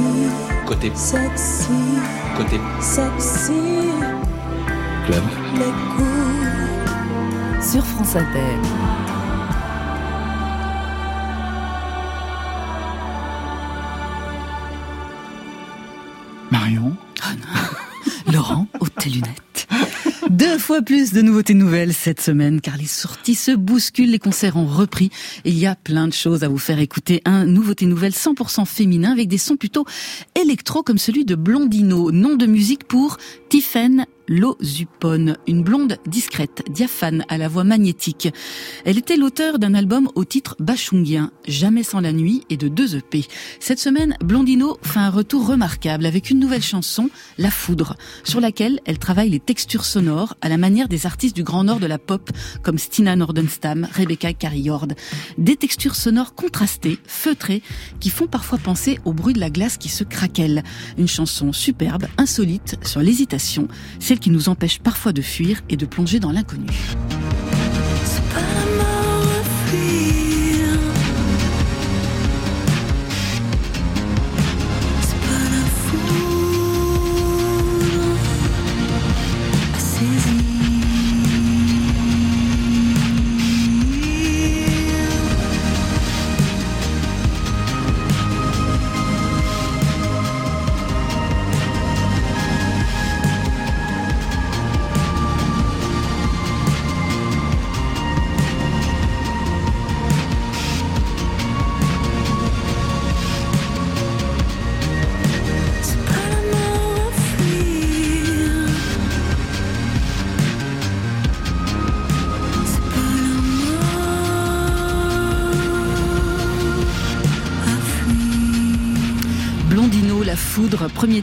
Côté 0.65 0.93
sexy, 0.95 1.73
côté 2.37 2.61
sexy, 2.81 3.53
club. 5.07 5.23
les. 5.57 5.73
Sur 7.63 7.85
France 7.85 8.17
Inter. 8.17 9.02
Marion 16.53 16.95
Laurent, 18.31 18.69
ôte 18.79 18.95
tes 18.97 19.09
lunettes. 19.09 19.52
Deux 20.31 20.59
fois 20.59 20.83
plus 20.83 21.13
de 21.13 21.21
nouveautés 21.21 21.55
nouvelles 21.55 21.93
cette 21.93 22.21
semaine, 22.21 22.61
car 22.61 22.77
les 22.77 22.87
sorties 22.87 23.35
se 23.35 23.51
bousculent, 23.51 24.11
les 24.11 24.19
concerts 24.19 24.57
ont 24.57 24.67
repris. 24.67 25.11
Il 25.45 25.59
y 25.59 25.67
a 25.67 25.75
plein 25.75 26.09
de 26.09 26.13
choses 26.13 26.45
à 26.45 26.49
vous 26.49 26.59
faire 26.59 26.79
écouter. 26.79 27.23
Un 27.25 27.45
nouveauté 27.45 27.87
nouvelle 27.87 28.13
100% 28.13 28.65
féminin 28.67 29.13
avec 29.13 29.29
des 29.29 29.39
sons 29.39 29.57
plutôt 29.57 29.85
électro 30.41 30.83
comme 30.83 30.99
celui 30.99 31.25
de 31.25 31.35
Blondino, 31.35 32.11
nom 32.13 32.37
de 32.37 32.47
musique 32.47 32.85
pour 32.85 33.19
Tiffen 33.49 34.07
Lozupone, 34.29 35.37
une 35.47 35.63
blonde 35.63 35.99
discrète, 36.07 36.63
diaphane, 36.71 37.25
à 37.29 37.39
la 37.39 37.49
voix 37.49 37.65
magnétique. 37.65 38.29
Elle 38.85 38.99
était 38.99 39.17
l'auteur 39.17 39.59
d'un 39.59 39.75
album 39.75 40.09
au 40.15 40.25
titre 40.25 40.57
bachungien, 40.59 41.31
Jamais 41.47 41.83
sans 41.83 42.01
la 42.01 42.13
nuit, 42.13 42.45
et 42.49 42.57
de 42.57 42.69
deux 42.69 42.97
EP. 42.97 43.25
Cette 43.61 43.79
semaine, 43.79 44.17
Blondino 44.25 44.79
fait 44.83 45.01
un 45.01 45.11
retour 45.11 45.47
remarquable 45.47 46.07
avec 46.07 46.31
une 46.31 46.39
nouvelle 46.39 46.63
chanson, 46.63 47.11
La 47.37 47.51
Foudre, 47.51 47.97
sur 48.25 48.41
laquelle 48.41 48.81
elle 48.87 48.99
travaille 48.99 49.29
les 49.29 49.41
textures 49.53 49.85
sonores 49.85 50.35
à 50.41 50.49
la 50.49 50.57
manière 50.57 50.89
des 50.89 51.05
artistes 51.05 51.37
du 51.37 51.43
Grand 51.43 51.63
Nord 51.63 51.79
de 51.79 51.85
la 51.85 51.99
pop, 51.99 52.31
comme 52.63 52.79
Stina 52.79 53.17
Nordenstam, 53.17 53.87
Rebecca 53.93 54.33
Carriord. 54.33 54.89
Des 55.37 55.57
textures 55.57 55.95
sonores 55.95 56.35
contrastées, 56.35 56.99
feutrées, 57.07 57.63
qui 58.01 58.09
font 58.09 58.27
parfois 58.27 58.57
penser 58.57 58.99
au 59.05 59.13
bruit 59.13 59.35
de 59.35 59.41
la 59.41 59.51
glace 59.51 59.77
qui 59.77 59.91
se 59.91 60.05
craquelle. 60.05 60.63
Une 60.97 61.07
chanson 61.07 61.53
superbe, 61.53 62.07
insolite, 62.17 62.79
sur 62.83 63.03
l'hésitation, 63.03 63.69
celle 64.01 64.21
qui 64.21 64.31
nous 64.31 64.49
empêche 64.49 64.79
parfois 64.79 65.13
de 65.13 65.21
fuir 65.21 65.61
et 65.69 65.77
de 65.77 65.85
plonger 65.85 66.19
dans 66.19 66.33
l'inconnu. 66.33 66.71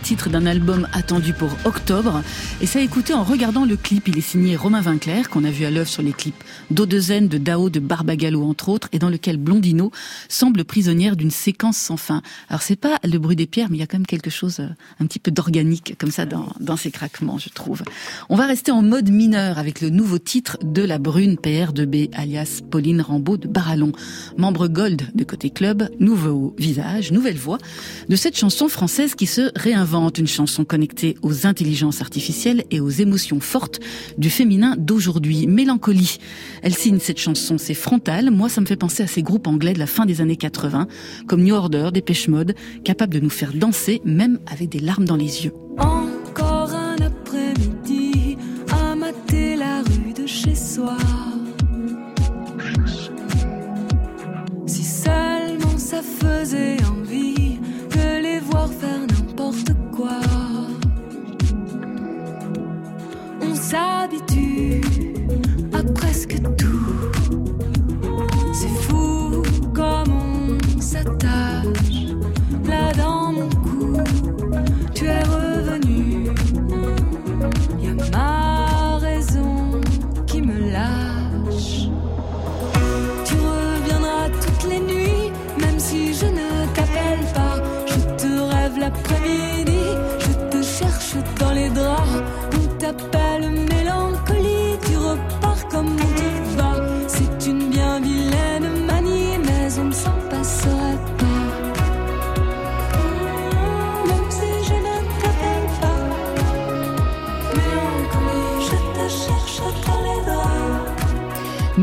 Titre 0.10 0.32
d'un 0.32 0.48
album 0.48 0.88
attendu 0.92 1.34
pour 1.34 1.52
octobre. 1.66 2.24
Et 2.62 2.66
ça 2.66 2.80
a 2.80 2.82
écouté 2.82 3.14
en 3.14 3.24
regardant 3.24 3.64
le 3.64 3.78
clip. 3.78 4.08
Il 4.08 4.18
est 4.18 4.22
signé 4.22 4.56
Romain 4.56 4.82
Vinclair, 4.82 5.30
qu'on 5.30 5.44
a 5.44 5.52
vu 5.52 5.66
à 5.66 5.70
l'œuvre 5.70 5.88
sur 5.88 6.02
les 6.02 6.14
clips 6.14 6.44
d'Odezen, 6.72 7.28
de 7.28 7.38
Dao, 7.38 7.70
de 7.70 7.80
Barbagallo, 7.80 8.44
entre 8.44 8.70
autres, 8.70 8.90
et 8.92 8.98
dans 8.98 9.10
lequel 9.10 9.38
Blondino 9.38 9.92
semble 10.28 10.64
prisonnière 10.64 11.16
d'une 11.16 11.30
séquence 11.30 11.78
sans 11.78 11.96
fin. 11.96 12.24
Alors 12.50 12.64
c'est 12.64 12.76
pas 12.76 12.98
le 13.04 13.20
bruit 13.20 13.36
des 13.36 13.46
pierres, 13.46 13.68
mais 13.70 13.78
il 13.78 13.82
y 13.82 13.84
a 13.84 13.86
quand 13.86 14.00
même 14.00 14.08
quelque 14.08 14.32
chose 14.32 14.62
euh, 14.62 14.70
un 15.00 15.06
petit 15.06 15.20
peu 15.20 15.30
d'organique 15.30 15.94
comme 16.00 16.10
ça 16.10 16.26
dans, 16.26 16.48
dans 16.60 16.76
ces 16.76 16.90
craquements, 16.90 17.38
je 17.38 17.50
trouve. 17.50 17.84
On 18.30 18.36
va 18.36 18.48
rester 18.48 18.72
en 18.72 18.82
mode 18.82 19.12
mineur 19.12 19.60
avec 19.60 19.80
le 19.80 19.92
nouveau 19.92 20.18
titre 20.18 20.58
de 20.64 20.82
la 20.82 20.98
brune 20.98 21.36
PR2B, 21.36 22.10
alias 22.16 22.62
Pauline 22.72 23.02
Rambaud 23.02 23.38
de 23.38 23.48
Barallon, 23.48 23.92
membre 24.38 24.70
Gold 24.70 25.12
de 25.14 25.24
Côté 25.24 25.52
Club, 25.52 25.88
nouveau 26.00 26.56
visage, 26.58 27.12
nouvelle 27.12 27.38
voix 27.38 27.60
de 28.08 28.16
cette 28.16 28.36
chanson 28.36 28.70
française 28.70 29.14
qui 29.14 29.28
se 29.28 29.52
réinvente, 29.56 29.99
une 30.08 30.28
chanson 30.28 30.64
connectée 30.64 31.18
aux 31.22 31.46
intelligences 31.46 32.02
artificielles 32.02 32.64
et 32.72 32.80
aux 32.80 32.90
émotions 32.90 33.40
fortes 33.40 33.80
du 34.18 34.30
féminin 34.30 34.76
d'aujourd'hui. 34.78 35.46
Mélancolie. 35.48 36.20
Elle 36.64 36.74
signe 36.74 37.00
cette 37.00 37.20
chanson, 37.20 37.58
c'est 37.58 37.74
frontal. 37.74 38.32
Moi, 38.32 38.48
ça 38.48 38.62
me 38.62 38.66
fait 38.66 38.78
penser 38.78 39.04
à 39.04 39.08
ces 39.08 39.22
groupes 39.22 39.48
anglais 39.48 39.74
de 39.74 39.80
la 39.80 39.88
fin 39.88 40.06
des 40.06 40.22
années 40.22 40.38
80, 40.38 40.88
comme 41.28 41.44
New 41.44 41.54
Order, 41.54 41.90
Dépêche 41.94 42.30
Mode, 42.30 42.56
capables 42.84 43.14
de 43.14 43.20
nous 43.20 43.30
faire 43.30 43.54
danser, 43.54 44.02
même 44.06 44.40
avec 44.50 44.70
des 44.70 44.80
larmes 44.80 45.06
dans 45.06 45.18
les 45.18 45.46
yeux. 45.46 45.54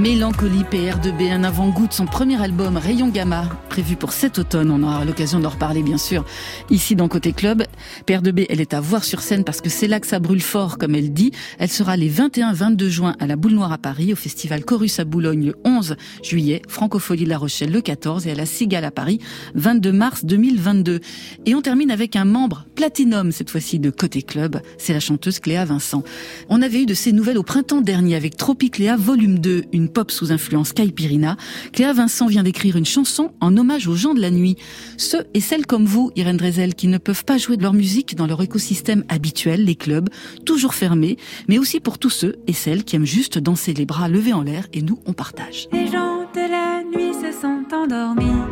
Mélancolie 0.07 0.62
PR2B, 0.62 1.33
un 1.33 1.42
avant-goût 1.42 1.88
de 1.88 1.92
son 1.92 2.07
premier 2.07 2.40
album 2.40 2.77
Rayon 2.77 3.09
Gamma, 3.09 3.49
prévu 3.69 3.97
pour 3.97 4.12
cet 4.12 4.38
automne. 4.38 4.71
On 4.71 4.85
aura 4.85 5.05
l'occasion 5.05 5.40
d'en 5.40 5.49
reparler 5.49 5.83
bien 5.83 5.99
sûr 5.99 6.25
ici 6.71 6.95
dans 6.95 7.09
Côté 7.09 7.33
Club. 7.33 7.64
PR2B, 8.07 8.46
elle 8.49 8.61
est 8.61 8.75
à 8.75 8.81
voir 8.81 9.05
sur 9.05 9.20
scène 9.20 9.44
parce 9.44 9.61
que 9.61 9.68
c'est 9.68 9.88
là 9.88 10.01
que 10.01 10.07
ça 10.07 10.18
brûle 10.18 10.42
fort, 10.42 10.79
comme 10.79 10.94
elle 10.94 11.12
dit. 11.12 11.33
Elle 11.59 11.70
sera 11.70 11.96
les 11.96 12.11
21-22 12.11 12.88
juin 12.88 13.16
à 13.20 13.27
la 13.27 13.37
Boule 13.37 13.53
Noire 13.53 13.72
à 13.72 13.79
Paris, 13.79 14.12
au 14.12 14.16
festival 14.16 14.64
Chorus 14.64 14.99
à 14.99 15.05
Boulogne 15.05 15.46
le 15.46 15.55
11 15.64 15.96
juillet, 16.22 16.62
Francophonie 16.68 17.25
de 17.25 17.29
La 17.29 17.38
Rochelle 17.38 17.70
le 17.70 17.81
14 17.81 18.27
et 18.27 18.33
à 18.33 18.35
la 18.35 18.46
Cigale 18.46 18.85
à 18.85 18.90
Paris 18.90 19.20
22 19.55 19.92
mars 19.92 20.25
2022. 20.25 21.01
Et 21.46 21.55
on 21.55 21.62
termine 21.62 21.90
avec 21.90 22.16
un 22.16 22.25
membre 22.25 22.66
platinum 22.75 23.33
cette 23.33 23.51
fois-ci 23.51 23.79
de 23.79 23.90
Côté 23.90 24.22
Club, 24.22 24.61
c'est 24.79 24.92
la 24.92 25.01
chanteuse 25.01 25.40
Cléa 25.40 25.64
Vincent. 25.64 26.03
On 26.49 26.62
avait 26.62 26.83
eu 26.83 26.87
de 26.87 26.94
ses 26.94 27.12
nouvelles 27.12 27.38
au 27.38 27.42
printemps 27.42 27.81
dernier 27.81 28.16
avec 28.16 28.37
Tropicléa 28.37 28.96
volume 28.96 29.38
2, 29.38 29.64
une 29.72 29.88
pop 29.88 30.11
sous 30.11 30.33
influence 30.33 30.72
Caipirina. 30.72 31.37
Cléa 31.72 31.92
Vincent 31.92 32.27
vient 32.27 32.42
d'écrire 32.42 32.77
une 32.77 32.85
chanson 32.85 33.33
en 33.40 33.57
hommage 33.57 33.88
aux 33.88 33.94
gens 33.94 34.14
de 34.14 34.20
la 34.20 34.31
nuit. 34.31 34.57
Ceux 34.96 35.25
et 35.35 35.40
celles 35.40 35.66
comme 35.66 35.87
vous, 35.87 36.11
Irène 36.16 36.37
Drezel, 36.37 36.75
qui 36.75 36.88
ne 36.88 36.99
peuvent 36.99 37.25
pas 37.25 37.38
jouer 37.38 37.57
de 37.57 37.62
leur 37.62 37.75
musique 37.77 38.17
dans 38.17 38.27
leur 38.27 38.43
écosystème 38.43 39.05
habituel, 39.09 39.65
les 39.65 39.77
clubs, 39.77 40.09
toujours 40.45 40.75
fermés, 40.75 41.17
mais 41.49 41.59
aussi 41.59 41.81
pour 41.81 41.99
tous 41.99 42.11
ceux 42.11 42.37
et 42.47 42.53
celles 42.53 42.85
qui 42.85 42.97
aiment 42.97 43.05
juste 43.05 43.39
danser 43.39 43.73
les 43.75 43.87
bras 43.87 44.09
levés 44.09 44.33
en 44.33 44.43
l'air 44.43 44.67
et 44.73 44.83
nous, 44.83 45.01
on 45.07 45.12
partage. 45.12 45.69
Les 45.73 45.87
gens 45.87 46.23
de 46.35 46.51
la 46.51 46.83
nuit 46.83 47.15
se 47.15 47.33
sont 47.33 47.62
endormis, 47.73 48.43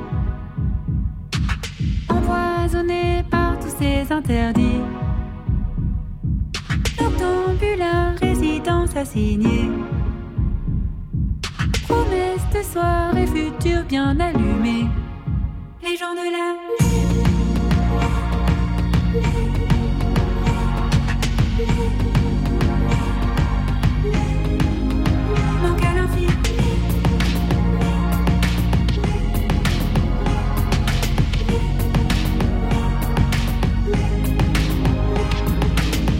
empoisonnés 2.08 3.24
par 3.30 3.58
tous 3.58 3.74
ces 3.78 4.12
interdits. 4.12 4.80
Résidence 8.20 8.96
assignée. 8.96 9.70
Promesse 11.86 12.42
de 12.52 12.62
soirée 12.62 13.26
future 13.26 13.84
bien 13.88 14.18
allumée. 14.18 14.86
Les 15.82 15.96
gens 15.96 16.14
de 16.14 16.30
la 16.30 16.54
manquent 16.54 17.13
à. 19.14 19.54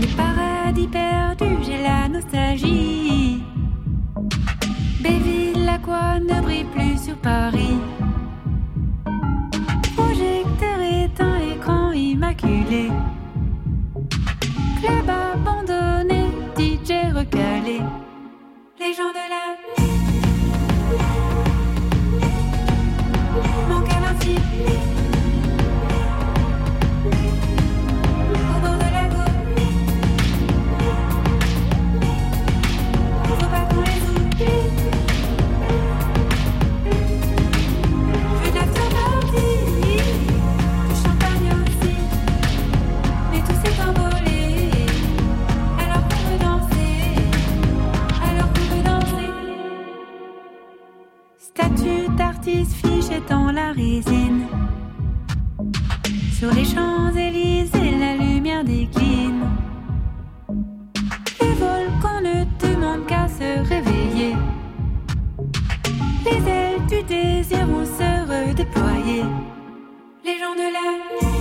Les 0.00 0.06
paradis 0.16 0.88
perdus, 0.88 1.64
j'ai 1.64 1.82
la 1.82 2.08
nostalgie. 2.08 3.42
Béville, 5.02 5.64
la 5.64 5.78
quoi 5.78 6.20
ne 6.20 6.40
brille 6.42 6.64
plus 6.64 7.04
sur 7.04 7.16
Paris. 7.16 7.78
Écran 12.04 12.28
immaculé. 12.28 12.90
Club 14.80 15.08
abandonné, 15.08 16.26
DJ 16.56 17.12
recalé. 17.14 17.80
Les 18.78 18.92
gens 18.92 19.12
de 19.12 19.28
la 19.28 19.83
Statue 51.46 52.08
d'artiste 52.16 52.72
fichée 52.72 53.20
dans 53.28 53.52
la 53.52 53.72
résine. 53.72 54.46
Sur 56.32 56.50
les 56.54 56.64
Champs-Élysées, 56.64 57.98
la 58.00 58.16
lumière 58.16 58.64
décline. 58.64 59.44
Les 61.42 61.52
volcans 61.52 62.22
ne 62.22 62.44
demandent 62.66 63.06
qu'à 63.06 63.28
se 63.28 63.58
réveiller. 63.68 64.34
Les 66.24 66.50
ailes 66.50 66.86
du 66.88 67.02
désir 67.02 67.66
vont 67.66 67.84
se 67.84 68.10
redéployer. 68.26 69.24
Les 70.24 70.38
gens 70.38 70.54
de 70.54 70.72
la 70.72 71.33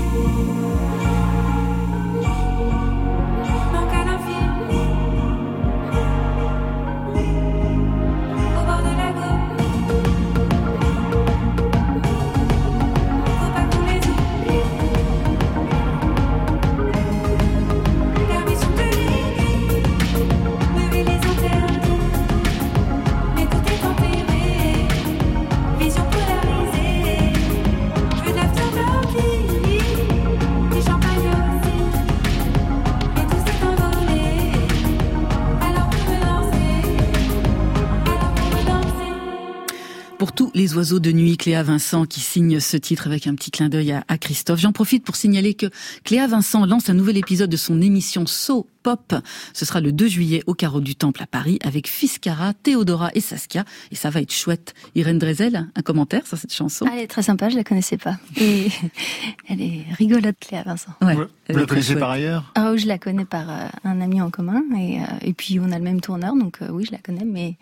Les 40.56 40.76
oiseaux 40.76 41.00
de 41.00 41.12
nuit, 41.12 41.38
Cléa 41.38 41.64
Vincent 41.64 42.06
qui 42.06 42.20
signe 42.20 42.60
ce 42.60 42.76
titre 42.78 43.08
avec 43.08 43.28
un 43.28 43.36
petit 43.36 43.50
clin 43.50 43.70
d'œil 43.70 43.92
à, 43.92 44.04
à 44.08 44.18
Christophe. 44.18 44.60
J'en 44.60 44.72
profite 44.72 45.04
pour 45.04 45.16
signaler 45.16 45.54
que 45.54 45.68
Cléa 46.04 46.28
Vincent 46.28 46.66
lance 46.66 46.90
un 46.90 46.94
nouvel 46.94 47.18
épisode 47.18 47.50
de 47.50 47.58
son 47.58 47.82
émission 47.82 48.26
So 48.26 48.68
Pop. 48.84 49.14
Ce 49.54 49.66
sera 49.66 49.80
le 49.80 49.92
2 49.92 50.08
juillet 50.08 50.44
au 50.46 50.54
Carreau 50.54 50.82
du 50.82 50.96
Temple 50.96 51.24
à 51.24 51.28
Paris 51.28 51.60
avec 51.64 51.88
Fiskara, 51.88 52.54
Théodora 52.54 53.10
et 53.16 53.22
Saskia. 53.22 53.64
Et 53.92 53.96
ça 53.96 54.10
va 54.10 54.22
être 54.22 54.34
chouette. 54.34 54.74
Irène 54.96 55.18
Drezel, 55.18 55.68
un 55.76 55.82
commentaire 55.82 56.28
sur 56.28 56.38
cette 56.38 56.54
chanson? 56.54 56.86
Elle 56.92 57.00
est 57.00 57.08
très 57.08 57.24
sympa, 57.24 57.50
je 57.50 57.56
la 57.56 57.64
connaissais 57.64 57.98
pas. 57.98 58.18
Et 58.40 58.68
elle 59.50 59.62
est 59.62 59.86
rigolote, 59.98 60.36
Cléa 60.40 60.64
Vincent. 60.64 60.92
Ouais, 61.02 61.16
Vous 61.16 61.58
la 61.60 61.66
connaissez 61.66 61.96
par 61.96 62.12
ailleurs? 62.12 62.52
Ah 62.56 62.72
oui, 62.72 62.80
je 62.80 62.88
la 62.88 62.98
connais 62.98 63.26
par 63.26 63.50
euh, 63.50 63.68
un 63.84 64.02
ami 64.02 64.22
en 64.22 64.30
commun 64.30 64.62
et, 64.78 65.00
euh, 65.00 65.06
et 65.22 65.34
puis 65.34 65.60
on 65.60 65.72
a 65.72 65.78
le 65.78 65.84
même 65.84 66.02
tourneur, 66.02 66.36
donc 66.36 66.62
euh, 66.62 66.68
oui, 66.72 66.86
je 66.86 66.92
la 66.92 67.00
connais, 67.00 67.26
mais 67.26 67.56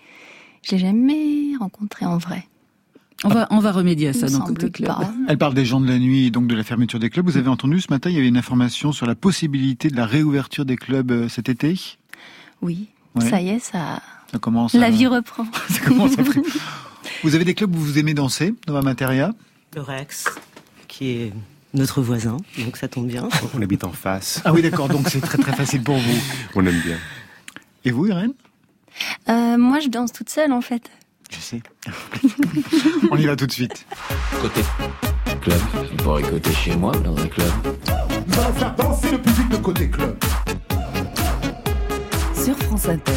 je 0.63 0.71
l'ai 0.71 0.79
jamais 0.79 1.55
rencontrée 1.59 2.05
en 2.05 2.17
vrai. 2.17 2.47
On 3.23 3.29
va, 3.29 3.47
on 3.51 3.59
va 3.59 3.71
remédier 3.71 4.07
à 4.09 4.13
ça 4.13 4.27
dans 4.27 4.39
Côté 4.41 4.71
Club. 4.71 4.87
pas. 4.87 5.13
Elle 5.27 5.37
parle 5.37 5.53
des 5.53 5.65
gens 5.65 5.79
de 5.79 5.87
la 5.87 5.99
nuit 5.99 6.25
et 6.27 6.31
donc 6.31 6.47
de 6.47 6.55
la 6.55 6.63
fermeture 6.63 6.99
des 6.99 7.09
clubs. 7.11 7.25
Vous 7.25 7.37
avez 7.37 7.49
entendu 7.49 7.79
ce 7.79 7.87
matin, 7.91 8.09
il 8.09 8.15
y 8.15 8.19
avait 8.19 8.27
une 8.27 8.37
information 8.37 8.91
sur 8.91 9.05
la 9.05 9.13
possibilité 9.15 9.89
de 9.89 9.95
la 9.95 10.05
réouverture 10.07 10.65
des 10.65 10.75
clubs 10.75 11.11
euh, 11.11 11.29
cet 11.29 11.47
été? 11.49 11.79
Oui, 12.61 12.87
Ouais. 13.15 13.29
ça 13.29 13.41
y 13.41 13.49
est, 13.49 13.59
ça, 13.59 14.01
Ça 14.31 14.39
commence. 14.39 14.73
la 14.73 14.87
à- 14.87 14.89
vie 14.89 15.05
reprend. 15.07 15.45
ça 15.69 15.81
commence 15.81 16.17
à 16.17 16.23
Vous 17.23 17.35
avez 17.35 17.43
des 17.45 17.53
clubs 17.53 17.75
où 17.75 17.79
vous 17.79 17.99
aimez 17.99 18.13
danser, 18.13 18.55
Nova 18.67 18.81
Materia? 18.81 19.33
Le 19.75 19.81
Rex, 19.81 20.25
qui 20.87 21.09
est 21.11 21.33
notre 21.73 22.01
voisin, 22.01 22.37
donc 22.57 22.75
ça 22.77 22.87
tombe 22.87 23.07
bien. 23.07 23.29
On 23.53 23.61
habite 23.61 23.83
en 23.83 23.91
face. 23.91 24.41
Ah 24.45 24.51
oui, 24.53 24.61
d'accord, 24.61 24.89
donc 24.89 25.07
c'est 25.09 25.21
très 25.21 25.37
très 25.37 25.53
facile 25.53 25.83
pour 25.83 25.97
vous. 25.97 26.19
On 26.55 26.65
aime 26.65 26.79
bien. 26.85 26.97
Et 27.85 27.91
vous, 27.91 28.07
Irène? 28.07 28.33
Euh, 29.29 29.57
moi, 29.57 29.79
je 29.79 29.87
danse 29.89 30.11
toute 30.11 30.29
seule 30.29 30.51
en 30.51 30.61
fait. 30.61 30.89
Je 31.31 31.39
sais. 31.39 31.61
On 33.11 33.17
y 33.17 33.25
va 33.25 33.35
tout 33.35 33.47
de 33.47 33.51
suite. 33.51 33.85
Côté 34.41 34.61
club. 35.41 35.59
On 35.93 36.03
pourrait 36.03 36.23
côté 36.23 36.51
chez 36.51 36.75
moi 36.75 36.91
dans 36.97 37.17
un 37.17 37.27
club. 37.27 37.47
Nous 38.27 38.39
allons 38.39 38.53
faire 38.53 38.75
danser 38.75 39.11
le 39.11 39.17
public 39.17 39.49
de 39.49 39.57
côté 39.57 39.89
club. 39.89 40.17
Sur 42.35 42.57
France 42.57 42.87
Inter. 42.89 43.11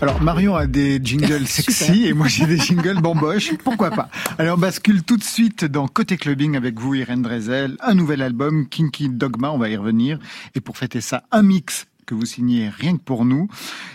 Alors 0.00 0.20
Marion 0.20 0.54
a 0.54 0.66
des 0.66 1.00
jingles 1.02 1.46
sexy 1.46 2.06
et 2.06 2.12
moi 2.12 2.28
j'ai 2.28 2.46
des 2.46 2.58
jingles 2.58 3.00
bamboches, 3.00 3.56
pourquoi 3.64 3.90
pas? 3.90 4.08
Alors 4.38 4.56
on 4.56 4.60
bascule 4.60 5.02
tout 5.02 5.16
de 5.16 5.24
suite 5.24 5.64
dans 5.64 5.88
Côté 5.88 6.16
Clubbing 6.16 6.56
avec 6.56 6.78
vous 6.78 6.94
Irène 6.94 7.22
Drezel, 7.22 7.76
un 7.80 7.94
nouvel 7.94 8.22
album 8.22 8.68
Kinky 8.68 9.08
Dogma, 9.08 9.50
on 9.50 9.58
va 9.58 9.68
y 9.68 9.76
revenir, 9.76 10.20
et 10.54 10.60
pour 10.60 10.76
fêter 10.76 11.00
ça, 11.00 11.24
un 11.32 11.42
mix 11.42 11.86
que 12.08 12.14
vous 12.14 12.24
signez 12.24 12.70
rien 12.70 12.96
que 12.96 13.02
pour 13.02 13.26
nous. 13.26 13.48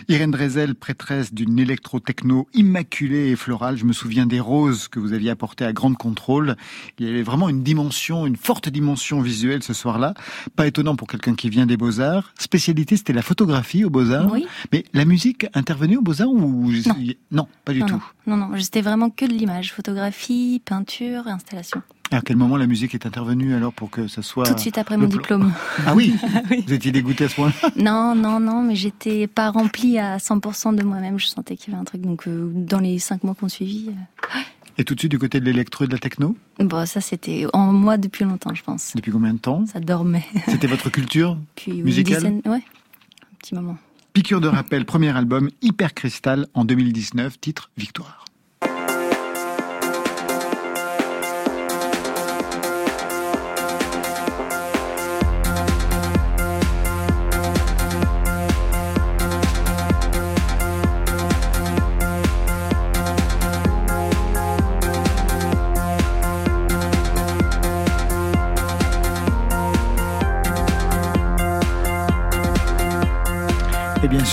Irène 0.08 0.30
Drezel, 0.30 0.76
prêtresse 0.76 1.34
d'une 1.34 1.58
électro-techno 1.58 2.46
immaculée 2.54 3.30
et 3.30 3.36
florale. 3.36 3.76
Je 3.76 3.84
me 3.84 3.92
souviens 3.92 4.24
des 4.24 4.38
roses 4.38 4.86
que 4.86 5.00
vous 5.00 5.12
aviez 5.12 5.30
apportées 5.30 5.64
à 5.64 5.72
Grande 5.72 5.96
Contrôle. 5.98 6.54
Il 7.00 7.06
y 7.06 7.10
avait 7.10 7.24
vraiment 7.24 7.48
une 7.48 7.64
dimension, 7.64 8.24
une 8.24 8.36
forte 8.36 8.68
dimension 8.68 9.20
visuelle 9.20 9.64
ce 9.64 9.74
soir-là. 9.74 10.14
Pas 10.54 10.68
étonnant 10.68 10.94
pour 10.94 11.08
quelqu'un 11.08 11.34
qui 11.34 11.50
vient 11.50 11.66
des 11.66 11.76
Beaux-Arts. 11.76 12.32
Spécialité, 12.38 12.96
c'était 12.96 13.12
la 13.12 13.22
photographie 13.22 13.84
aux 13.84 13.90
Beaux-Arts. 13.90 14.30
Oui. 14.32 14.46
Mais 14.72 14.84
la 14.92 15.04
musique 15.04 15.46
intervenait 15.52 15.96
aux 15.96 16.02
Beaux-Arts 16.02 16.30
ou 16.30 16.70
Non. 16.70 16.94
non, 17.32 17.48
pas 17.64 17.72
du 17.72 17.80
non, 17.80 17.86
tout. 17.86 18.04
non, 18.28 18.36
non, 18.36 18.48
non, 18.48 18.58
c'était 18.60 18.80
vraiment 18.80 19.10
que 19.10 19.24
de 19.24 19.32
l'image, 19.32 19.72
photographie, 19.72 20.62
peinture, 20.64 21.26
installation. 21.26 21.82
À 22.14 22.20
quel 22.24 22.36
moment 22.36 22.56
la 22.56 22.66
musique 22.68 22.94
est 22.94 23.06
intervenue 23.06 23.54
alors 23.54 23.72
pour 23.72 23.90
que 23.90 24.06
ça 24.06 24.22
soit 24.22 24.44
Tout 24.46 24.54
de 24.54 24.60
suite 24.60 24.78
après 24.78 24.96
mon 24.96 25.06
diplôme. 25.08 25.52
Ah 25.84 25.94
oui, 25.96 26.14
Oui. 26.50 26.62
Vous 26.66 26.72
étiez 26.72 26.92
dégoûté 26.92 27.24
à 27.24 27.28
ce 27.28 27.34
point-là? 27.34 27.70
Non, 27.76 28.14
non, 28.14 28.38
non, 28.38 28.62
mais 28.62 28.76
j'étais 28.76 29.26
pas 29.26 29.50
remplie 29.50 29.98
à 29.98 30.18
100% 30.18 30.76
de 30.76 30.84
moi-même. 30.84 31.18
Je 31.18 31.26
sentais 31.26 31.56
qu'il 31.56 31.72
y 31.72 31.74
avait 31.74 31.80
un 31.80 31.84
truc. 31.84 32.02
Donc, 32.02 32.28
euh, 32.28 32.50
dans 32.54 32.78
les 32.78 33.00
cinq 33.00 33.24
mois 33.24 33.34
qu'on 33.34 33.48
suivit, 33.48 33.88
euh, 33.88 34.38
Et 34.78 34.84
tout 34.84 34.94
de 34.94 35.00
suite 35.00 35.10
du 35.10 35.18
côté 35.18 35.40
de 35.40 35.44
l'électro 35.44 35.84
et 35.84 35.86
de 35.88 35.92
la 35.92 35.98
techno? 35.98 36.36
Bon, 36.60 36.86
ça 36.86 37.00
c'était 37.00 37.46
en 37.52 37.72
moi 37.72 37.96
depuis 37.96 38.24
longtemps, 38.24 38.54
je 38.54 38.62
pense. 38.62 38.92
Depuis 38.94 39.10
combien 39.10 39.34
de 39.34 39.38
temps? 39.38 39.64
Ça 39.66 39.80
dormait. 39.80 40.24
C'était 40.46 40.68
votre 40.68 40.90
culture 40.90 41.36
Puis 41.56 41.82
Musicale? 41.82 42.16
dizaine, 42.18 42.42
ouais, 42.46 42.62
un 42.62 43.36
petit 43.40 43.54
moment. 43.56 43.76
Piqûre 44.12 44.40
de 44.40 44.46
rappel, 44.46 44.84
premier 44.84 45.16
album, 45.16 45.50
Hyper 45.62 45.94
Cristal 45.94 46.46
en 46.54 46.64
2019, 46.64 47.40
titre 47.40 47.70
Victoire. 47.76 48.23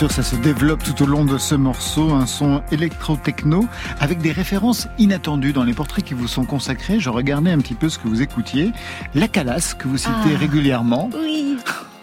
Sûr, 0.07 0.11
ça 0.11 0.23
se 0.23 0.35
développe 0.35 0.83
tout 0.83 1.03
au 1.03 1.05
long 1.05 1.25
de 1.25 1.37
ce 1.37 1.53
morceau, 1.53 2.11
un 2.11 2.25
son 2.25 2.63
électro-techno 2.71 3.67
avec 3.99 4.17
des 4.19 4.31
références 4.31 4.87
inattendues 4.97 5.53
dans 5.53 5.63
les 5.63 5.73
portraits 5.73 6.03
qui 6.03 6.15
vous 6.15 6.27
sont 6.27 6.43
consacrés. 6.43 6.99
Je 6.99 7.09
regardais 7.11 7.51
un 7.51 7.59
petit 7.59 7.75
peu 7.75 7.87
ce 7.87 7.99
que 7.99 8.07
vous 8.07 8.23
écoutiez. 8.23 8.71
La 9.13 9.27
calasse 9.27 9.75
que 9.75 9.87
vous 9.87 9.97
citez 9.97 10.11
Ah. 10.33 10.37
régulièrement. 10.39 11.09
Oui, 11.13 11.55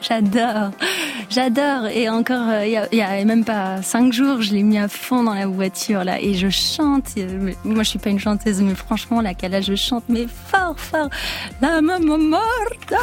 j'adore, 0.08 0.70
j'adore. 1.30 1.86
Et 1.86 2.08
encore, 2.08 2.48
euh, 2.48 2.66
il 2.66 2.72
y, 2.72 2.80
il 2.92 2.98
y 2.98 3.02
a 3.02 3.24
même 3.24 3.44
pas 3.44 3.82
cinq 3.82 4.12
jours, 4.12 4.42
je 4.42 4.52
l'ai 4.52 4.62
mis 4.62 4.78
à 4.78 4.88
fond 4.88 5.22
dans 5.22 5.34
la 5.34 5.46
voiture 5.46 6.04
là, 6.04 6.20
et 6.20 6.34
je 6.34 6.48
chante. 6.48 7.06
Euh, 7.18 7.38
mais 7.40 7.56
Moi, 7.64 7.82
je 7.82 7.90
suis 7.90 7.98
pas 7.98 8.10
une 8.10 8.18
chanteuse, 8.18 8.60
mais 8.60 8.74
franchement, 8.74 9.20
la 9.20 9.34
cala, 9.34 9.60
je 9.60 9.74
chante, 9.74 10.04
mais 10.08 10.26
fort, 10.46 10.78
fort. 10.78 11.08
La 11.60 11.80
maman 11.80 12.18
morta. 12.18 12.96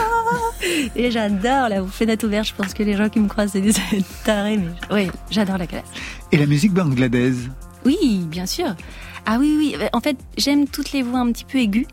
Et 0.95 1.11
j'adore 1.11 1.69
la 1.69 1.83
fenêtre 1.85 2.25
ouverte. 2.25 2.47
Je 2.47 2.53
pense 2.53 2.73
que 2.73 2.83
les 2.83 2.95
gens 2.95 3.09
qui 3.09 3.19
me 3.19 3.27
croisent, 3.27 3.51
c'est 3.51 3.61
des 3.61 3.73
tarés, 4.23 4.57
mais 4.57 4.71
oui, 4.91 5.11
j'adore 5.29 5.57
la 5.57 5.67
calasse. 5.67 5.85
Et 6.31 6.37
la 6.37 6.45
musique 6.45 6.73
bangladaise. 6.73 7.49
Oui, 7.85 8.25
bien 8.27 8.45
sûr. 8.45 8.75
Ah 9.27 9.37
oui, 9.39 9.55
oui. 9.57 9.75
En 9.93 10.01
fait, 10.01 10.17
j'aime 10.37 10.67
toutes 10.67 10.91
les 10.91 11.01
voix 11.01 11.19
un 11.19 11.31
petit 11.31 11.45
peu 11.45 11.57
aiguës. 11.57 11.87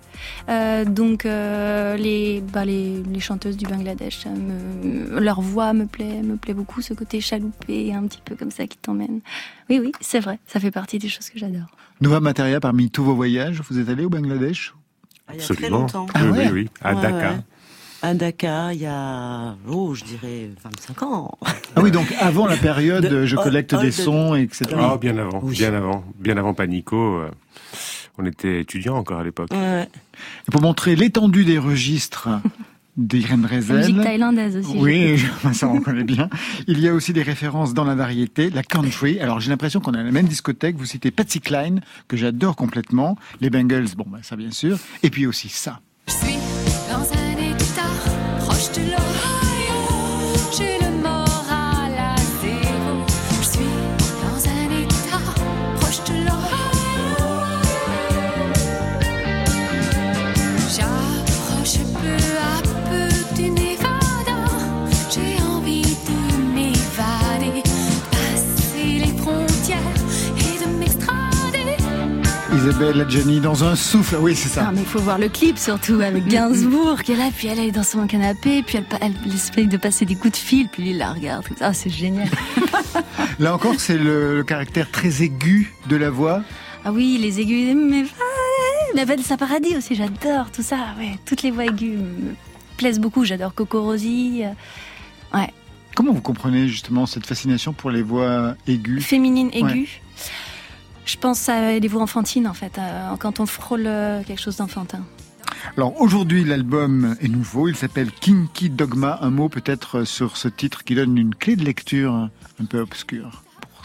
Euh, 0.50 0.84
donc, 0.84 1.24
euh, 1.24 1.96
les, 1.96 2.42
bah, 2.42 2.64
les, 2.64 3.02
les 3.02 3.20
chanteuses 3.20 3.56
du 3.56 3.64
Bangladesh, 3.64 4.18
ça 4.18 4.28
me- 4.30 5.18
leur 5.18 5.40
voix 5.40 5.72
me 5.72 5.86
plaît, 5.86 6.22
me 6.22 6.36
plaît 6.36 6.52
beaucoup. 6.54 6.82
Ce 6.82 6.92
côté 6.92 7.20
chaloupé, 7.22 7.94
un 7.94 8.06
petit 8.06 8.20
peu 8.24 8.36
comme 8.36 8.50
ça 8.50 8.66
qui 8.66 8.76
t'emmène. 8.76 9.20
Oui, 9.70 9.78
oui, 9.82 9.92
c'est 10.00 10.20
vrai. 10.20 10.38
Ça 10.46 10.60
fait 10.60 10.70
partie 10.70 10.98
des 10.98 11.08
choses 11.08 11.30
que 11.30 11.38
j'adore. 11.38 11.66
Nova 12.02 12.20
Materia, 12.20 12.60
parmi 12.60 12.90
tous 12.90 13.02
vos 13.04 13.14
voyages, 13.14 13.62
vous 13.68 13.78
êtes 13.78 13.88
allé 13.88 14.04
au 14.04 14.10
Bangladesh? 14.10 14.74
Ah, 15.26 15.32
il 15.34 15.40
y 15.40 15.42
a 15.42 15.44
très 15.44 15.52
Absolument. 15.54 15.78
longtemps. 15.80 16.06
Ah 16.14 16.20
oui, 16.24 16.30
ouais 16.30 16.38
oui, 16.48 16.50
oui. 16.52 16.68
À 16.82 16.94
Ouais, 16.94 17.00
Dakar. 17.02 17.32
ouais. 17.34 17.40
À 18.04 18.14
Dakar, 18.14 18.72
il 18.72 18.80
y 18.80 18.86
a, 18.86 19.54
oh, 19.68 19.94
je 19.94 20.02
dirais 20.04 20.50
25 20.64 21.02
ans. 21.04 21.38
Ah 21.76 21.80
oui, 21.82 21.92
donc 21.92 22.12
avant 22.20 22.46
la 22.48 22.56
période, 22.56 23.06
De- 23.06 23.26
je 23.26 23.36
oh, 23.36 23.42
collecte 23.42 23.74
oh, 23.74 23.80
des 23.80 23.86
de- 23.86 23.90
sons, 23.92 24.34
etc. 24.34 24.64
Ah, 24.76 24.96
bien 25.00 25.16
avant, 25.18 25.40
Oui. 25.44 25.54
bien 25.54 25.72
avant, 25.72 26.04
bien 26.18 26.36
avant 26.36 26.52
Panico. 26.52 26.96
euh, 26.96 27.30
on 28.18 28.26
était 28.26 28.60
étudiants 28.60 28.96
encore 28.96 29.20
à 29.20 29.24
l'époque. 29.24 29.50
Ouais. 29.52 29.88
Et 30.48 30.50
pour 30.50 30.60
montrer 30.62 30.96
l'étendue 30.96 31.44
des 31.44 31.58
registres 31.58 32.28
d'Irène 32.96 33.42
La 33.42 33.48
Drezel. 33.48 33.76
musique 33.78 34.02
thaïlandaise 34.02 34.56
aussi. 34.56 34.76
Oui, 34.76 35.16
je- 35.16 35.52
ça 35.52 35.68
on 35.68 35.80
connaît 35.80 36.02
bien. 36.04 36.28
Il 36.66 36.80
y 36.80 36.88
a 36.88 36.94
aussi 36.94 37.12
des 37.12 37.22
références 37.22 37.72
dans 37.72 37.84
la 37.84 37.94
variété, 37.94 38.50
la 38.50 38.64
country. 38.64 39.20
Alors 39.20 39.38
j'ai 39.40 39.48
l'impression 39.50 39.78
qu'on 39.80 39.94
est 39.94 40.00
à 40.00 40.02
la 40.02 40.10
même 40.10 40.26
discothèque. 40.26 40.76
Vous 40.76 40.86
citez 40.86 41.12
Patsy 41.12 41.40
Cline, 41.40 41.80
que 42.08 42.16
j'adore 42.16 42.56
complètement. 42.56 43.16
Les 43.40 43.48
Bengals, 43.48 43.86
bon, 43.96 44.04
bah, 44.08 44.18
ça 44.22 44.34
bien 44.34 44.50
sûr. 44.50 44.76
Et 45.04 45.08
puis 45.10 45.24
aussi 45.26 45.48
ça. 45.48 45.80
Je 46.08 46.12
Isabelle 72.82 73.02
Adjani 73.02 73.38
dans 73.38 73.62
un 73.62 73.76
souffle. 73.76 74.16
Oui, 74.20 74.34
c'est 74.34 74.48
ça. 74.48 74.66
Ah, 74.66 74.72
mais 74.74 74.80
il 74.80 74.86
faut 74.86 74.98
voir 74.98 75.16
le 75.16 75.28
clip 75.28 75.56
surtout 75.56 76.00
avec 76.00 76.26
Gainsbourg 76.26 77.00
qui 77.04 77.12
est 77.12 77.16
là, 77.16 77.30
puis 77.32 77.46
elle 77.46 77.60
est 77.60 77.70
dans 77.70 77.84
son 77.84 78.08
canapé, 78.08 78.64
puis 78.64 78.78
elle, 78.78 78.86
elle, 79.00 79.12
elle 79.24 79.34
essaye 79.34 79.68
de 79.68 79.76
passer 79.76 80.04
des 80.04 80.16
coups 80.16 80.32
de 80.32 80.36
fil, 80.36 80.68
puis 80.68 80.82
lui 80.82 80.90
il 80.90 80.98
la 80.98 81.12
regarde. 81.12 81.44
Ah, 81.60 81.72
c'est 81.74 81.90
génial. 81.90 82.28
Là 83.38 83.54
encore, 83.54 83.76
c'est 83.78 83.96
le, 83.96 84.34
le 84.34 84.42
caractère 84.42 84.90
très 84.90 85.22
aigu 85.22 85.72
de 85.88 85.94
la 85.94 86.10
voix. 86.10 86.42
Ah 86.84 86.90
oui, 86.90 87.18
les 87.20 87.38
aigus, 87.38 87.72
mais 87.76 88.04
la 88.96 89.04
belle 89.04 89.22
sa 89.22 89.36
paradis 89.36 89.76
aussi, 89.76 89.94
j'adore 89.94 90.50
tout 90.50 90.62
ça. 90.62 90.78
Ouais, 90.98 91.16
toutes 91.24 91.42
les 91.42 91.52
voix 91.52 91.66
aiguës 91.66 91.98
me 91.98 92.34
plaisent 92.78 92.98
beaucoup. 92.98 93.24
J'adore 93.24 93.54
Coco 93.54 93.80
Rosie, 93.82 94.42
euh, 94.42 95.38
Comment 95.94 96.12
vous 96.12 96.22
comprenez 96.22 96.66
justement 96.68 97.06
cette 97.06 97.26
fascination 97.26 97.74
pour 97.74 97.90
les 97.90 98.02
voix 98.02 98.56
aiguës? 98.66 99.04
Féminine 99.04 99.50
aiguë. 99.52 100.01
Je 101.04 101.16
pense 101.16 101.48
à 101.48 101.78
des 101.80 101.88
voix 101.88 102.02
enfantines 102.02 102.46
en 102.46 102.54
fait, 102.54 102.78
euh, 102.78 103.16
quand 103.18 103.40
on 103.40 103.46
frôle 103.46 103.84
euh, 103.86 104.22
quelque 104.22 104.40
chose 104.40 104.56
d'enfantin. 104.56 105.00
Alors 105.76 106.00
aujourd'hui, 106.00 106.44
l'album 106.44 107.16
est 107.20 107.28
nouveau. 107.28 107.68
Il 107.68 107.76
s'appelle 107.76 108.10
Kinky 108.10 108.70
Dogma. 108.70 109.18
Un 109.20 109.30
mot 109.30 109.48
peut-être 109.48 110.04
sur 110.04 110.36
ce 110.36 110.48
titre 110.48 110.82
qui 110.84 110.94
donne 110.94 111.16
une 111.18 111.34
clé 111.34 111.56
de 111.56 111.64
lecture 111.64 112.12
un 112.14 112.64
peu 112.68 112.80
obscure. 112.80 113.42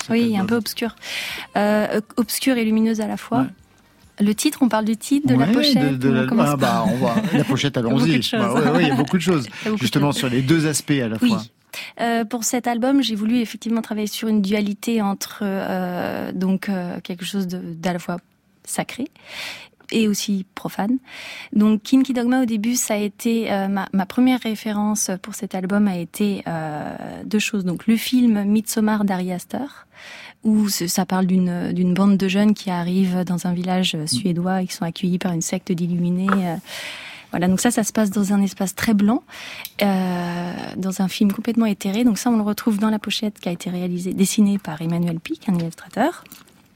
Oui, 0.10 0.38
un 0.38 0.46
peu 0.46 0.56
obscur. 0.56 0.96
Euh, 1.58 2.00
obscur 2.16 2.56
et 2.58 2.64
lumineuse 2.64 3.02
à 3.02 3.08
la 3.08 3.18
fois. 3.18 3.40
Ouais. 3.42 4.26
Le 4.26 4.34
titre, 4.34 4.60
on 4.62 4.70
parle 4.70 4.86
du 4.86 4.98
titre, 4.98 5.28
de 5.28 5.36
la 5.36 5.46
pochette. 5.48 6.00
de- 6.00 6.08
de 6.08 6.10
la- 6.10 6.26
ah 6.40 6.56
bah, 6.56 6.86
on 6.88 6.96
va 6.98 7.16
la 7.34 7.44
pochette, 7.44 7.78
allons-y. 7.78 8.20
Bah 8.32 8.72
ouais, 8.72 8.84
il 8.84 8.88
y 8.88 8.92
a 8.92 8.96
beaucoup 8.96 9.18
de 9.18 9.22
choses. 9.22 9.48
De 9.66 9.76
Justement 9.78 10.08
choses. 10.12 10.18
sur 10.18 10.30
les 10.30 10.42
deux 10.42 10.66
aspects 10.66 10.92
à 10.92 11.08
la 11.10 11.18
Oui. 11.22 11.30
fois. 11.30 11.44
Euh, 12.00 12.26
pour 12.26 12.44
cet 12.44 12.68
album, 12.68 13.02
j'ai 13.02 13.16
voulu 13.16 13.40
effectivement 13.40 13.82
travailler 13.82 14.08
sur 14.08 14.28
une 14.28 14.42
dualité 14.42 15.02
entre 15.02 15.40
euh, 15.44 16.32
donc 16.32 16.70
euh, 16.70 17.00
quelque 17.02 17.26
chose 17.26 17.48
d'à 17.48 17.94
la 17.94 18.00
fois 18.00 18.18
sacré 18.64 19.08
et 19.92 20.08
aussi 20.08 20.46
profane. 20.56 20.98
Donc 21.54 21.84
Kinky 21.84 22.14
Dogma 22.14 22.42
au 22.42 22.46
début, 22.46 22.76
ça 22.76 22.96
a 22.96 22.98
été 22.98 23.52
euh, 23.52 23.68
ma, 23.68 24.06
première 24.06 24.42
référence 24.42 25.12
pour 25.22 25.36
cet 25.36 25.56
album 25.56 25.88
a 25.88 25.98
été 25.98 26.44
euh, 26.48 26.96
deux 27.26 27.40
choses. 27.40 27.66
Donc 27.66 27.88
le 27.88 27.96
film 27.96 28.44
Midsommar 28.44 29.06
d'Ari 29.06 29.32
Aster, 29.32 29.66
où 30.44 30.70
ça 30.70 31.06
parle 31.06 31.26
d'une 31.26 31.72
d'une 31.74 31.94
bande 31.94 32.18
de 32.18 32.28
jeunes 32.28 32.54
qui 32.54 32.70
arrivent 32.70 33.24
dans 33.24 33.48
un 33.48 33.54
village 33.54 33.96
euh, 33.96 34.08
suédois 34.08 34.62
et 34.62 34.68
qui 34.68 34.74
sont 34.74 34.86
accueillis 34.86 35.20
par 35.20 35.32
une 35.34 35.42
secte 35.42 35.72
d'illuminés. 35.72 36.28
euh, 36.32 36.56
voilà, 37.32 37.48
donc 37.48 37.60
ça, 37.60 37.72
ça 37.72 37.84
se 37.84 37.92
passe 37.92 38.10
dans 38.10 38.34
un 38.34 38.42
espace 38.42 38.74
très 38.76 38.94
blanc, 38.94 39.24
euh, 39.82 40.54
dans 40.78 41.02
un 41.02 41.08
film 41.08 41.32
complètement 41.32 41.66
éthéré. 41.66 42.04
Donc 42.04 42.18
ça, 42.18 42.30
on 42.30 42.38
le 42.38 42.44
retrouve 42.44 42.80
dans 42.80 42.90
la 42.90 43.00
pochette 43.00 43.40
qui 43.40 43.50
a 43.50 43.52
été 43.52 43.70
réalisée, 43.70 44.14
dessinée 44.14 44.58
par 44.58 44.82
Emmanuel 44.82 45.20
Pic, 45.20 45.48
un 45.50 45.56
illustrateur. 45.56 46.24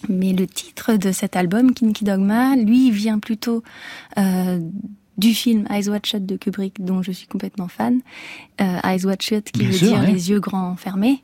Mais 0.09 0.33
le 0.33 0.47
titre 0.47 0.95
de 0.95 1.11
cet 1.11 1.35
album, 1.35 1.73
Kinky 1.73 2.03
Dogma, 2.03 2.55
lui, 2.55 2.91
vient 2.91 3.19
plutôt 3.19 3.63
euh, 4.17 4.59
du 5.17 5.33
film 5.33 5.67
Eyes 5.69 5.89
Wide 5.89 6.05
Shut 6.05 6.25
de 6.25 6.35
Kubrick, 6.35 6.83
dont 6.83 7.01
je 7.01 7.11
suis 7.11 7.27
complètement 7.27 7.67
fan. 7.67 8.01
Euh, 8.59 8.77
Eyes 8.83 9.05
Wide 9.05 9.21
Shut, 9.21 9.51
qui 9.51 9.59
Bien 9.59 9.69
veut 9.69 9.77
sûr, 9.77 9.87
dire 9.89 9.99
ouais. 9.99 10.11
les 10.11 10.29
yeux 10.31 10.39
grands 10.39 10.75
fermés. 10.75 11.23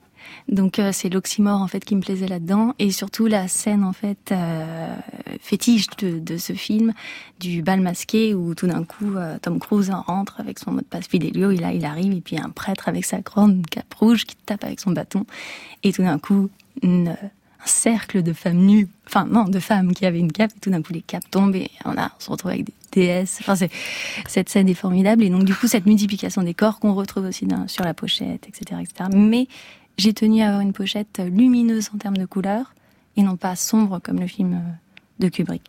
Donc 0.49 0.79
euh, 0.79 0.91
c'est 0.93 1.09
l'oxymore 1.09 1.61
en 1.61 1.67
fait 1.67 1.83
qui 1.83 1.95
me 1.95 2.01
plaisait 2.01 2.27
là-dedans. 2.27 2.73
Et 2.79 2.91
surtout 2.91 3.27
la 3.27 3.47
scène 3.47 3.83
en 3.83 3.93
fait 3.93 4.31
euh, 4.31 4.95
fétiche 5.41 5.87
de, 5.97 6.37
ce 6.37 6.53
film 6.53 6.93
du 7.39 7.61
bal 7.61 7.81
masqué 7.81 8.33
où 8.33 8.55
tout 8.55 8.67
d'un 8.67 8.83
coup 8.83 9.15
euh, 9.15 9.37
Tom 9.41 9.59
Cruise 9.59 9.91
rentre 9.91 10.39
avec 10.39 10.59
son 10.59 10.71
mot 10.71 10.79
de 10.79 10.85
passe 10.85 11.07
Fidelio. 11.07 11.51
Et 11.51 11.57
là 11.57 11.73
il 11.73 11.85
arrive 11.85 12.13
et 12.13 12.21
puis 12.21 12.35
il 12.35 12.41
a 12.41 12.45
un 12.45 12.49
prêtre 12.49 12.87
avec 12.87 13.05
sa 13.05 13.19
grande 13.19 13.65
cape 13.67 13.93
rouge 13.93 14.25
qui 14.25 14.35
tape 14.37 14.63
avec 14.63 14.79
son 14.79 14.91
bâton. 14.91 15.25
Et 15.83 15.91
tout 15.91 16.03
d'un 16.03 16.19
coup 16.19 16.49
un 16.83 17.15
cercle 17.65 18.21
de 18.23 18.33
femmes 18.33 18.65
nues 18.65 18.87
enfin 19.07 19.25
non 19.25 19.45
de 19.45 19.59
femmes 19.59 19.93
qui 19.93 20.05
avaient 20.05 20.19
une 20.19 20.31
cape. 20.31 20.51
Et 20.55 20.59
tout 20.59 20.69
d'un 20.69 20.81
coup 20.81 20.93
les 20.93 21.01
capes 21.01 21.29
tombent 21.29 21.55
et 21.55 21.69
on, 21.83 21.97
a, 21.97 22.11
se 22.19 22.31
retrouve 22.31 22.51
avec 22.51 22.65
des 22.65 22.73
déesses. 22.93 23.39
Enfin 23.41 23.55
cette 24.27 24.47
scène 24.47 24.69
est 24.69 24.75
formidable. 24.75 25.23
Et 25.23 25.29
donc 25.29 25.43
du 25.43 25.53
coup 25.53 25.67
cette 25.67 25.85
multiplication 25.85 26.41
des 26.41 26.53
corps 26.53 26.79
qu'on 26.79 26.93
retrouve 26.93 27.25
aussi 27.25 27.45
dans- 27.45 27.67
sur 27.67 27.83
la 27.83 27.93
pochette 27.93 28.47
etc 28.47 28.79
etc 28.81 29.09
mais 29.13 29.47
j'ai 29.97 30.13
tenu 30.13 30.41
à 30.41 30.47
avoir 30.47 30.61
une 30.61 30.73
pochette 30.73 31.21
lumineuse 31.25 31.89
en 31.93 31.97
termes 31.97 32.17
de 32.17 32.25
couleurs 32.25 32.73
et 33.15 33.23
non 33.23 33.35
pas 33.35 33.55
sombre 33.55 33.99
comme 33.99 34.19
le 34.19 34.27
film 34.27 34.53
euh, 34.53 34.59
de 35.19 35.29
Kubrick. 35.29 35.63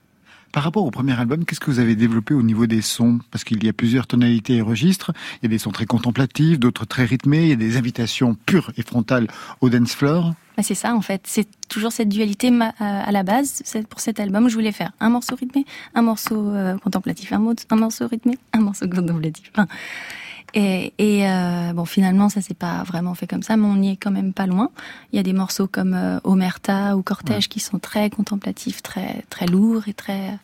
Par 0.51 0.63
rapport 0.63 0.85
au 0.87 0.91
premier 0.91 1.13
album, 1.13 1.45
qu'est-ce 1.45 1.61
que 1.61 1.71
vous 1.71 1.79
avez 1.79 1.95
développé 1.95 2.33
au 2.33 2.43
niveau 2.43 2.67
des 2.67 2.81
sons? 2.81 3.19
Parce 3.31 3.45
qu'il 3.45 3.63
y 3.63 3.69
a 3.69 3.73
plusieurs 3.75 4.07
tonalités 4.07 4.57
et 4.57 4.63
registres. 4.63 5.13
Il 5.37 5.45
y 5.45 5.47
a 5.47 5.51
des 5.51 5.59
sons 5.59 5.73
très 5.73 5.85
contemplatifs, 5.85 6.59
d'autres 6.59 6.87
très 6.87 7.05
rythmés. 7.05 7.43
Il 7.43 7.49
y 7.51 7.53
a 7.53 7.57
des 7.57 7.77
invitations 7.77 8.35
pures 8.47 8.73
et 8.79 8.83
frontales 8.83 9.27
au 9.61 9.69
dance 9.69 9.93
floor. 9.95 10.33
Bah, 10.57 10.63
c'est 10.63 10.75
ça 10.75 10.95
en 10.95 11.03
fait, 11.03 11.21
c'est 11.27 11.47
toujours 11.69 11.93
cette 11.93 12.09
dualité 12.09 12.51
ma- 12.51 12.75
à 12.81 13.13
la 13.13 13.23
base. 13.25 13.63
Pour 13.91 14.01
cet 14.01 14.21
album, 14.21 14.49
je 14.49 14.55
voulais 14.55 14.73
faire 14.73 14.93
un 15.01 15.11
morceau 15.11 15.37
rythmé, 15.37 15.67
un 15.95 16.03
morceau 16.03 16.49
euh, 16.49 16.79
contemplatif, 16.79 17.31
un, 17.33 17.39
mo- 17.39 17.55
un 17.71 17.77
morceau 17.77 18.09
rythmé, 18.09 18.39
un 18.55 18.61
morceau 18.61 18.89
contemplatif. 18.89 19.51
Enfin, 19.55 19.69
et 20.55 20.93
et, 20.99 21.29
euh, 21.29 21.73
bon, 21.73 21.85
finalement, 21.85 22.29
ça 22.29 22.41
s'est 22.41 22.55
pas 22.55 22.83
vraiment 22.83 23.15
fait 23.15 23.27
comme 23.27 23.43
ça, 23.43 23.57
mais 23.57 23.67
on 23.67 23.77
n'y 23.77 23.93
est 23.93 23.97
quand 23.97 24.11
même 24.11 24.33
pas 24.33 24.47
loin. 24.47 24.71
Il 25.13 25.17
y 25.17 25.19
a 25.19 25.23
des 25.23 25.33
morceaux 25.33 25.67
comme 25.67 25.95
euh, 25.95 26.19
Omerta 26.25 26.97
ou 26.97 27.03
Cortège 27.03 27.49
qui 27.49 27.61
sont 27.61 27.79
très 27.79 28.11
contemplatifs, 28.11 28.83
très 28.83 29.25
très 29.31 29.47
lourds 29.47 29.89
et 29.89 29.95
très 29.95 30.39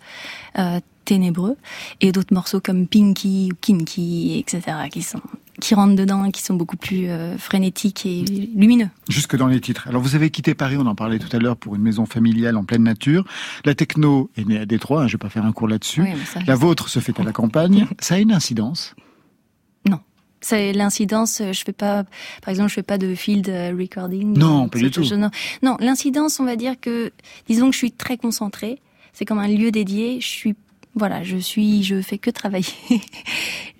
euh, 0.58 0.80
ténébreux, 1.04 1.56
et 2.00 2.12
d'autres 2.12 2.34
morceaux 2.34 2.60
comme 2.60 2.86
Pinky 2.86 3.50
ou 3.52 3.56
Kinky, 3.60 4.38
etc., 4.38 4.88
qui 4.90 5.02
sont 5.02 5.20
qui 5.60 5.74
rentrent 5.74 5.94
dedans 5.94 6.24
et 6.24 6.32
qui 6.32 6.42
sont 6.42 6.54
beaucoup 6.54 6.76
plus 6.76 7.08
euh, 7.08 7.38
frénétiques 7.38 8.06
et 8.06 8.24
lumineux. 8.56 8.88
Jusque 9.08 9.36
dans 9.36 9.46
les 9.46 9.60
titres. 9.60 9.86
Alors 9.88 10.02
vous 10.02 10.16
avez 10.16 10.30
quitté 10.30 10.54
Paris, 10.54 10.76
on 10.76 10.86
en 10.86 10.94
parlait 10.94 11.18
tout 11.18 11.34
à 11.34 11.38
l'heure, 11.38 11.56
pour 11.56 11.76
une 11.76 11.82
maison 11.82 12.06
familiale 12.06 12.56
en 12.56 12.64
pleine 12.64 12.82
nature. 12.82 13.24
La 13.64 13.74
techno 13.74 14.30
est 14.36 14.44
née 14.44 14.58
à 14.58 14.66
Détroit, 14.66 15.02
hein, 15.02 15.06
je 15.06 15.12
vais 15.12 15.18
pas 15.18 15.28
faire 15.28 15.44
un 15.44 15.52
cours 15.52 15.68
là-dessus. 15.68 16.02
Oui, 16.02 16.42
La 16.46 16.56
vôtre 16.56 16.88
se 16.88 16.98
fait 16.98 17.18
à 17.20 17.22
la 17.22 17.32
campagne. 17.32 17.86
Ça 18.00 18.16
a 18.16 18.18
une 18.18 18.32
incidence 18.32 18.94
C'est 20.44 20.74
l'incidence. 20.74 21.40
euh, 21.40 21.52
Je 21.54 21.64
fais 21.64 21.72
pas, 21.72 22.04
par 22.42 22.50
exemple, 22.50 22.68
je 22.68 22.74
fais 22.74 22.82
pas 22.82 22.98
de 22.98 23.14
field 23.14 23.48
euh, 23.48 23.74
recording. 23.78 24.36
Non, 24.36 24.68
pas 24.68 24.78
du 24.78 24.90
tout. 24.90 25.02
Non, 25.16 25.30
non 25.62 25.76
l'incidence, 25.80 26.38
on 26.38 26.44
va 26.44 26.56
dire 26.56 26.74
que, 26.78 27.12
disons 27.48 27.68
que 27.68 27.72
je 27.72 27.78
suis 27.78 27.92
très 27.92 28.18
concentrée. 28.18 28.78
C'est 29.14 29.24
comme 29.24 29.38
un 29.38 29.48
lieu 29.48 29.70
dédié. 29.70 30.20
Je 30.20 30.26
suis, 30.26 30.54
voilà, 30.94 31.22
je 31.22 31.38
suis, 31.38 31.82
je 31.82 32.02
fais 32.02 32.18
que 32.18 32.28
travailler. 32.30 32.66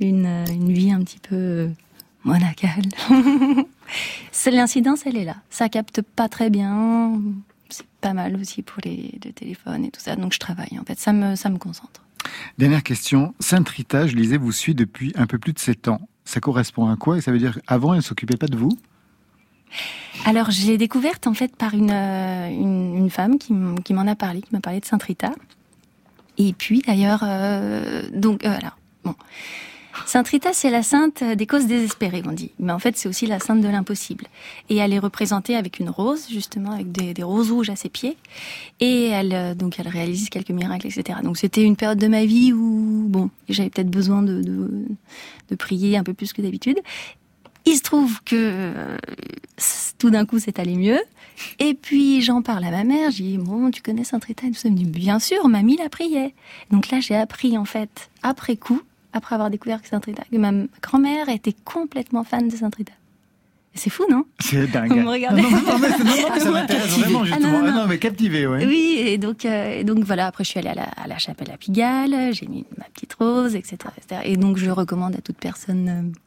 une, 0.00 0.24
euh, 0.27 0.44
une 0.46 0.72
vie 0.72 0.90
un 0.90 1.00
petit 1.03 1.18
peu 1.18 1.68
monacale. 2.24 2.85
C'est 4.33 4.50
l'incidence, 4.50 5.03
elle 5.05 5.18
est 5.18 5.24
là. 5.24 5.37
Ça 5.50 5.68
capte 5.68 6.00
pas 6.00 6.29
très 6.31 6.48
bien. 6.48 7.20
C'est 7.68 7.85
pas 8.00 8.14
mal 8.14 8.37
aussi 8.37 8.62
pour 8.62 8.81
les 8.85 9.18
le 9.22 9.33
téléphone 9.33 9.85
et 9.85 9.90
tout 9.90 10.00
ça. 10.00 10.16
Donc 10.16 10.33
je 10.33 10.38
travaille. 10.38 10.79
En 10.81 10.85
fait, 10.85 10.98
ça 10.98 11.12
me, 11.12 11.35
ça 11.37 11.50
me 11.50 11.59
concentre. 11.59 12.03
Dernière 12.57 12.83
question. 12.83 13.35
Sainte 13.38 13.68
Rita, 13.68 14.07
je 14.07 14.16
lisais, 14.16 14.38
vous 14.38 14.53
suit 14.53 14.74
depuis 14.74 15.12
un 15.16 15.27
peu 15.27 15.38
plus 15.38 15.53
de 15.53 15.59
7 15.59 15.88
ans. 15.88 16.00
Ça 16.25 16.41
correspond 16.41 16.89
à 16.91 16.97
quoi 16.97 17.19
Et 17.19 17.21
ça 17.21 17.33
veut 17.33 17.39
dire 17.39 17.59
qu'avant, 17.67 17.93
elle 17.93 17.99
ne 17.99 18.03
s'occupait 18.03 18.37
pas 18.37 18.47
de 18.47 18.57
vous? 18.57 18.77
Alors, 20.25 20.51
je 20.51 20.67
l'ai 20.67 20.79
découverte 20.79 21.27
en 21.27 21.35
fait 21.35 21.55
par 21.57 21.75
une, 21.75 21.91
euh, 21.91 22.49
une, 22.49 23.11
femme 23.11 23.39
qui, 23.39 23.53
m'en 23.53 24.07
a 24.07 24.15
parlé, 24.15 24.41
qui 24.41 24.53
m'a 24.53 24.61
parlé 24.61 24.81
de 24.81 24.85
Sainte 24.85 25.03
Rita. 25.03 25.33
Et 26.39 26.53
puis 26.53 26.81
d'ailleurs, 26.81 27.21
euh, 27.23 28.03
donc 28.13 28.45
euh, 28.45 28.57
alors, 28.57 28.79
bon. 29.05 29.15
Sainte 30.07 30.28
Rita, 30.28 30.52
c'est 30.52 30.70
la 30.70 30.83
sainte 30.83 31.22
des 31.22 31.46
causes 31.46 31.66
désespérées, 31.66 32.22
on 32.26 32.33
dit. 32.33 32.50
Mais 32.59 32.72
en 32.72 32.78
fait, 32.78 32.96
c'est 32.96 33.09
aussi 33.09 33.26
la 33.26 33.38
sainte 33.38 33.61
de 33.61 33.68
l'impossible. 33.68 34.26
Et 34.68 34.76
elle 34.76 34.92
est 34.92 34.98
représentée 34.98 35.57
avec 35.57 35.78
une 35.78 35.88
rose, 35.88 36.26
justement, 36.30 36.72
avec 36.72 36.92
des, 36.92 37.22
roses 37.22 37.50
rouges 37.50 37.70
à 37.70 37.76
ses 37.76 37.88
pieds. 37.88 38.16
Et 38.80 39.07
elle, 39.07 39.33
euh, 39.33 39.54
donc, 39.54 39.78
elle 39.78 39.88
réalise 39.88 40.28
quelques 40.28 40.50
miracles, 40.50 40.87
etc. 40.87 41.20
Donc, 41.22 41.38
c'était 41.38 41.62
une 41.62 41.76
période 41.76 41.98
de 41.98 42.09
ma 42.09 42.24
vie 42.24 42.52
où, 42.52 43.07
bon, 43.09 43.30
j'avais 43.48 43.70
peut-être 43.70 43.90
besoin 43.90 44.22
de, 44.22 44.42
de, 44.42 45.54
prier 45.57 45.96
un 45.96 46.02
peu 46.02 46.14
plus 46.14 46.33
que 46.33 46.42
d'habitude. 46.42 46.78
Il 47.64 47.76
se 47.76 47.83
trouve 47.83 48.20
que 48.24 48.35
euh, 48.37 48.98
tout 49.98 50.11
d'un 50.11 50.26
coup, 50.26 50.38
c'est 50.38 50.59
allé 50.59 50.76
mieux. 50.76 51.00
Et 51.59 51.74
puis, 51.74 52.20
j'en 52.20 52.42
parle 52.42 52.64
à 52.64 52.70
ma 52.70 52.85
mère. 52.85 53.11
Je 53.11 53.22
dis, 53.22 53.38
bon, 53.38 53.70
tu 53.70 53.80
connais 53.80 54.04
Sainte 54.04 54.24
Rita. 54.24 54.46
Elle 54.46 54.72
me 54.72 54.76
dit, 54.76 54.85
bien 54.85 55.18
sûr, 55.18 55.48
mamie 55.48 55.76
la 55.76 55.88
priait. 55.88 56.35
Donc 56.70 56.90
là, 56.90 57.00
j'ai 57.00 57.16
appris, 57.16 57.57
en 57.57 57.64
fait, 57.64 58.11
après 58.22 58.57
coup, 58.57 58.83
après 59.14 59.35
avoir 59.35 59.48
découvert 59.50 59.81
que 59.81 59.88
Sainte 59.88 60.05
Rita, 60.05 60.22
que 60.31 60.37
ma 60.37 60.53
grand-mère 60.83 61.29
était 61.31 61.55
complètement 61.64 62.24
fan 62.24 62.48
de 62.48 62.57
Sainte 62.57 62.74
Rita. 62.74 62.92
C'est 63.77 63.90
fou, 63.90 64.05
non? 64.09 64.24
C'est 64.38 64.68
dingue. 64.68 64.92
Vous 64.92 65.00
me 65.00 65.09
regardez 65.09 65.42
Non, 65.42 65.50
non, 65.50 65.57
non, 65.62 65.79
mais, 65.81 65.88
non, 65.88 65.96
mais 66.05 66.38
ça 66.40 66.46
Ah, 66.46 66.50
m'intéresse 66.53 66.96
vraiment, 66.98 67.20
Ah, 67.22 67.24
justement. 67.24 67.50
non, 67.50 67.59
non, 67.62 67.68
Ah, 67.74 67.81
non. 67.83 67.87
mais 67.88 67.98
captivé, 67.98 68.46
ouais. 68.46 68.64
Oui, 68.66 68.96
et 69.00 69.18
donc, 69.18 69.44
euh, 69.44 69.81
et 69.81 69.83
donc 69.83 70.05
voilà, 70.05 70.29
après 70.29 70.44
je 70.44 70.50
suis 70.50 70.61
allée 70.61 70.68
à 70.68 70.74
la, 70.77 70.85
à 70.85 71.09
la 71.09 71.18
chapelle 71.18 71.50
à 71.50 71.57
Pigalle, 71.57 72.33
j'ai 72.33 72.46
mis 72.46 72.64
ma 72.79 72.85
petite 72.85 73.14
rose, 73.14 73.57
etc., 73.57 73.77
etc. 73.98 74.20
Et 74.27 74.37
donc 74.37 74.59
je 74.59 74.70
recommande 74.70 75.16
à 75.16 75.20
toute 75.20 75.38
personne, 75.38 75.88
euh, 75.88 76.18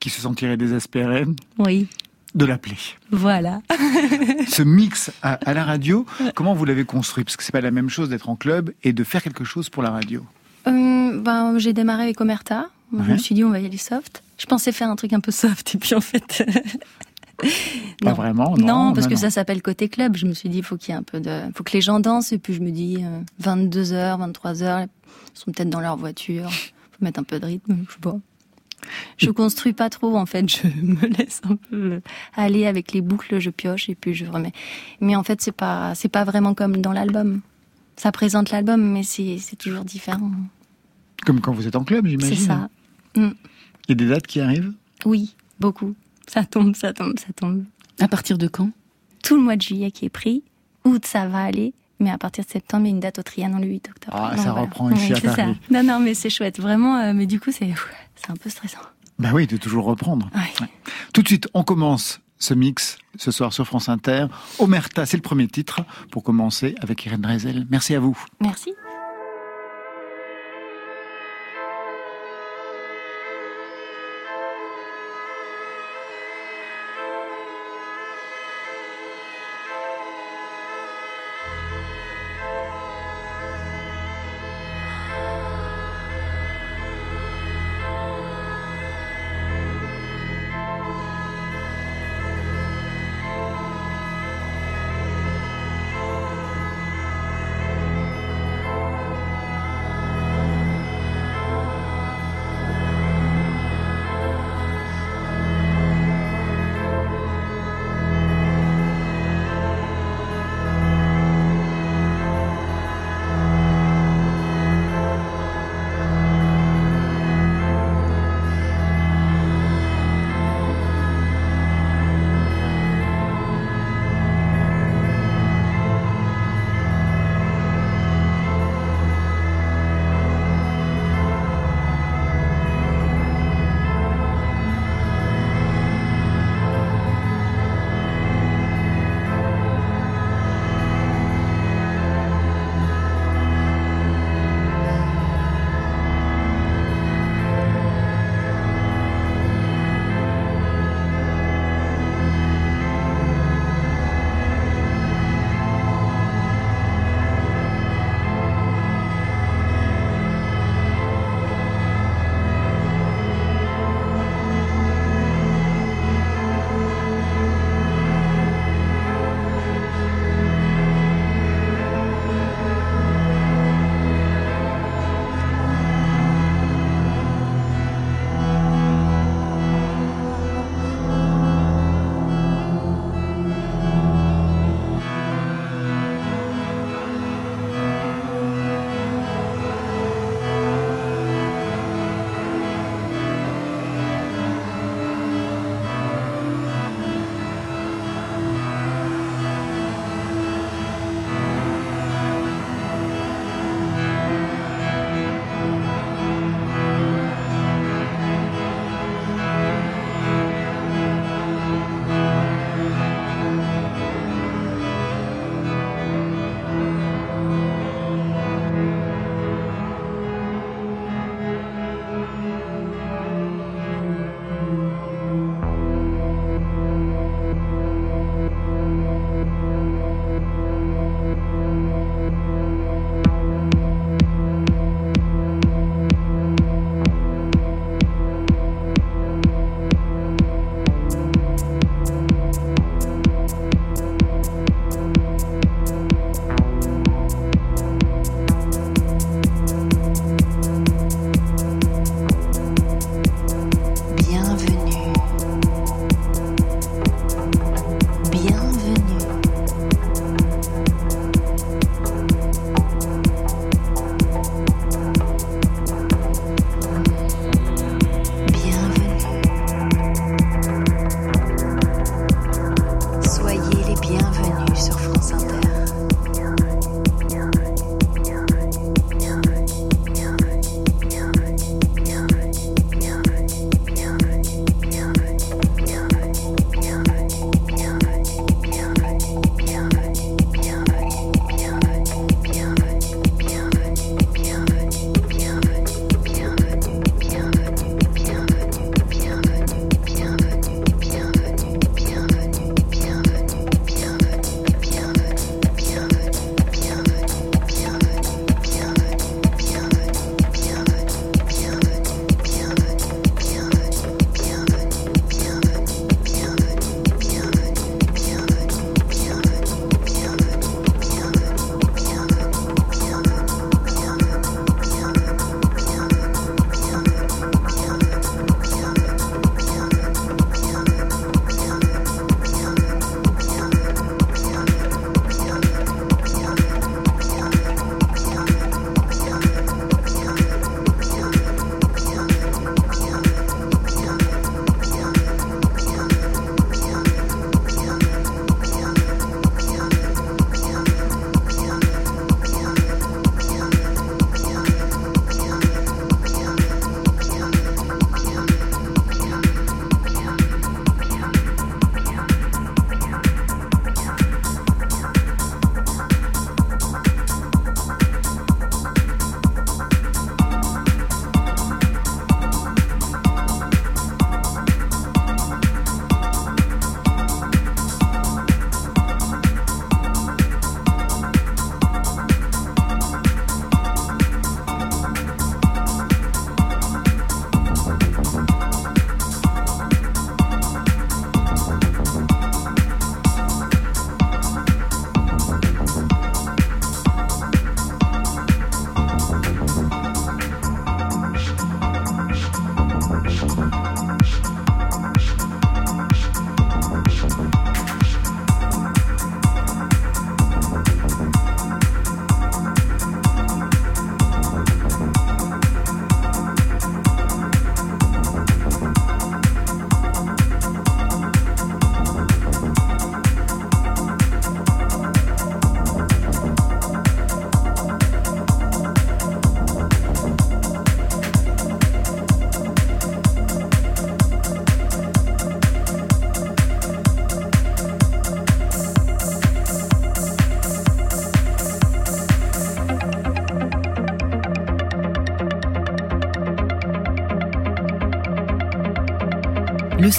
Qui 0.00 0.08
se 0.08 0.22
sentirait 0.22 0.56
désespéré 0.56 1.26
oui, 1.58 1.86
de 2.34 2.46
l'appeler. 2.46 2.76
voilà. 3.10 3.60
Ce 4.48 4.62
mix 4.62 5.10
à, 5.22 5.34
à 5.34 5.52
la 5.52 5.64
radio, 5.64 6.06
comment 6.34 6.54
vous 6.54 6.64
l'avez 6.64 6.84
construit? 6.86 7.24
Parce 7.24 7.36
que 7.36 7.42
c'est 7.44 7.52
pas 7.52 7.60
la 7.60 7.70
même 7.72 7.90
chose 7.90 8.08
d'être 8.08 8.30
en 8.30 8.36
club 8.36 8.72
et 8.84 8.94
de 8.94 9.04
faire 9.04 9.22
quelque 9.22 9.44
chose 9.44 9.68
pour 9.68 9.82
la 9.82 9.90
radio. 9.90 10.24
Euh, 10.66 11.05
ben, 11.16 11.58
j'ai 11.58 11.72
démarré 11.72 12.04
avec 12.04 12.20
Omerta. 12.20 12.68
Je 12.92 13.12
me 13.12 13.16
suis 13.16 13.34
dit, 13.34 13.44
on 13.44 13.50
va 13.50 13.60
y 13.60 13.66
aller 13.66 13.76
soft. 13.78 14.22
Je 14.38 14.46
pensais 14.46 14.72
faire 14.72 14.88
un 14.88 14.96
truc 14.96 15.12
un 15.12 15.20
peu 15.20 15.32
soft, 15.32 15.74
et 15.74 15.78
puis 15.78 15.94
en 15.94 16.00
fait. 16.00 16.46
Pas 18.02 18.14
vraiment, 18.14 18.56
non. 18.56 18.92
parce 18.94 19.06
non, 19.06 19.10
que 19.10 19.14
non. 19.14 19.20
ça 19.20 19.30
s'appelle 19.30 19.60
côté 19.60 19.88
club. 19.88 20.16
Je 20.16 20.26
me 20.26 20.32
suis 20.32 20.48
dit, 20.48 20.58
il 20.58 20.64
faut 20.64 20.76
qu'il 20.76 20.90
y 20.90 20.96
ait 20.96 20.98
un 20.98 21.02
peu 21.02 21.20
de, 21.20 21.42
faut 21.54 21.64
que 21.64 21.72
les 21.72 21.80
gens 21.80 22.00
dansent. 22.00 22.32
Et 22.32 22.38
puis 22.38 22.54
je 22.54 22.60
me 22.60 22.70
dis, 22.70 23.04
22h, 23.42 24.32
23h, 24.32 24.86
ils 24.86 25.38
sont 25.38 25.50
peut-être 25.52 25.68
dans 25.68 25.80
leur 25.80 25.96
voiture. 25.96 26.50
Faut 26.50 27.04
mettre 27.04 27.20
un 27.20 27.24
peu 27.24 27.38
de 27.38 27.46
rythme, 27.46 27.84
je 27.88 27.92
sais 27.92 28.00
pas. 28.00 28.16
Je 29.16 29.30
construis 29.30 29.72
pas 29.72 29.90
trop, 29.90 30.16
en 30.16 30.26
fait. 30.26 30.48
Je 30.48 30.66
me 30.82 31.06
laisse 31.06 31.40
un 31.48 31.56
peu 31.56 32.00
aller 32.34 32.66
avec 32.66 32.92
les 32.92 33.00
boucles, 33.00 33.38
je 33.38 33.50
pioche 33.50 33.88
et 33.88 33.94
puis 33.94 34.14
je 34.14 34.24
remets. 34.24 34.52
Mais 35.00 35.16
en 35.16 35.22
fait, 35.22 35.40
c'est 35.40 35.52
pas, 35.52 35.94
c'est 35.94 36.08
pas 36.08 36.24
vraiment 36.24 36.54
comme 36.54 36.78
dans 36.78 36.92
l'album. 36.92 37.40
Ça 37.96 38.12
présente 38.12 38.50
l'album, 38.50 38.80
mais 38.80 39.02
c'est 39.02 39.56
toujours 39.58 39.84
différent. 39.84 40.30
Comme 41.26 41.40
quand 41.42 41.52
vous 41.52 41.66
êtes 41.66 41.76
en 41.76 41.84
club, 41.84 42.06
j'imagine. 42.06 42.34
C'est 42.36 42.44
ça. 42.46 42.68
Mm. 43.16 43.28
Il 43.88 43.90
y 43.90 43.92
a 43.92 43.94
des 43.94 44.06
dates 44.06 44.26
qui 44.26 44.40
arrivent 44.40 44.72
Oui, 45.04 45.34
beaucoup. 45.60 45.94
Ça 46.26 46.44
tombe, 46.44 46.74
ça 46.74 46.92
tombe, 46.94 47.18
ça 47.18 47.26
tombe. 47.36 47.64
À 48.00 48.08
partir 48.08 48.38
de 48.38 48.48
quand? 48.48 48.70
Tout 49.22 49.36
le 49.36 49.42
mois 49.42 49.56
de 49.56 49.62
juillet 49.62 49.90
qui 49.90 50.06
est 50.06 50.10
pris, 50.10 50.42
août 50.84 51.04
ça 51.04 51.26
va 51.28 51.42
aller, 51.42 51.74
Mais 52.00 52.10
à 52.10 52.18
partir 52.18 52.44
de 52.44 52.50
septembre, 52.50 52.84
il 52.86 52.88
y 52.90 52.92
a 52.92 52.94
une 52.94 53.00
date 53.00 53.18
au 53.18 53.22
Trianon 53.22 53.58
le 53.58 53.66
8 53.66 53.88
octobre. 53.90 54.16
Ah, 54.18 54.30
Donc, 54.34 54.38
ça 54.44 54.50
voilà. 54.52 54.60
reprend 54.66 54.90
ici 54.90 55.12
à 55.12 55.16
c'est 55.20 55.28
ça. 55.28 55.34
Paris. 55.36 55.56
Non, 55.70 55.82
non, 55.82 55.98
mais 56.00 56.14
c'est 56.14 56.30
chouette, 56.30 56.60
vraiment. 56.60 56.96
euh, 56.98 57.12
mais 57.14 57.26
du 57.26 57.40
coup, 57.40 57.50
c'est 57.52 57.72
c'est 58.16 58.30
un 58.30 58.36
peu 58.36 58.48
stressant. 58.50 58.78
Ben 59.18 59.32
oui, 59.32 59.46
de 59.46 59.56
toujours 59.56 59.84
reprendre. 59.84 60.30
Ouais. 60.34 60.40
Ouais. 60.60 60.68
Tout 61.14 61.22
de 61.22 61.28
suite, 61.28 61.48
on 61.54 61.64
commence 61.64 62.20
ce 62.38 62.52
mix 62.54 62.98
ce 63.16 63.30
soir 63.30 63.52
sur 63.54 63.66
France 63.66 63.88
Inter. 63.88 64.26
Omerta, 64.58 65.06
c'est 65.06 65.16
le 65.16 65.22
premier 65.22 65.48
titre 65.48 65.80
pour 66.10 66.22
commencer 66.22 66.74
avec 66.82 67.04
Irène 67.06 67.22
Drezel. 67.22 67.66
Merci 67.70 67.94
à 67.94 68.00
vous. 68.00 68.16
Merci. 68.40 68.72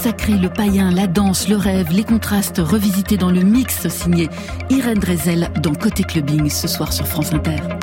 Sacré, 0.07 0.37
le 0.37 0.47
païen, 0.47 0.89
la 0.89 1.05
danse, 1.05 1.49
le 1.49 1.57
rêve, 1.57 1.91
les 1.91 2.05
contrastes 2.05 2.59
revisités 2.59 3.17
dans 3.17 3.29
le 3.29 3.41
mix 3.41 3.89
signé 3.89 4.29
Irène 4.69 4.99
Drezel 4.99 5.49
dans 5.61 5.75
Côté 5.75 6.03
Clubbing 6.03 6.49
ce 6.49 6.69
soir 6.69 6.93
sur 6.93 7.05
France 7.05 7.33
Inter. 7.33 7.76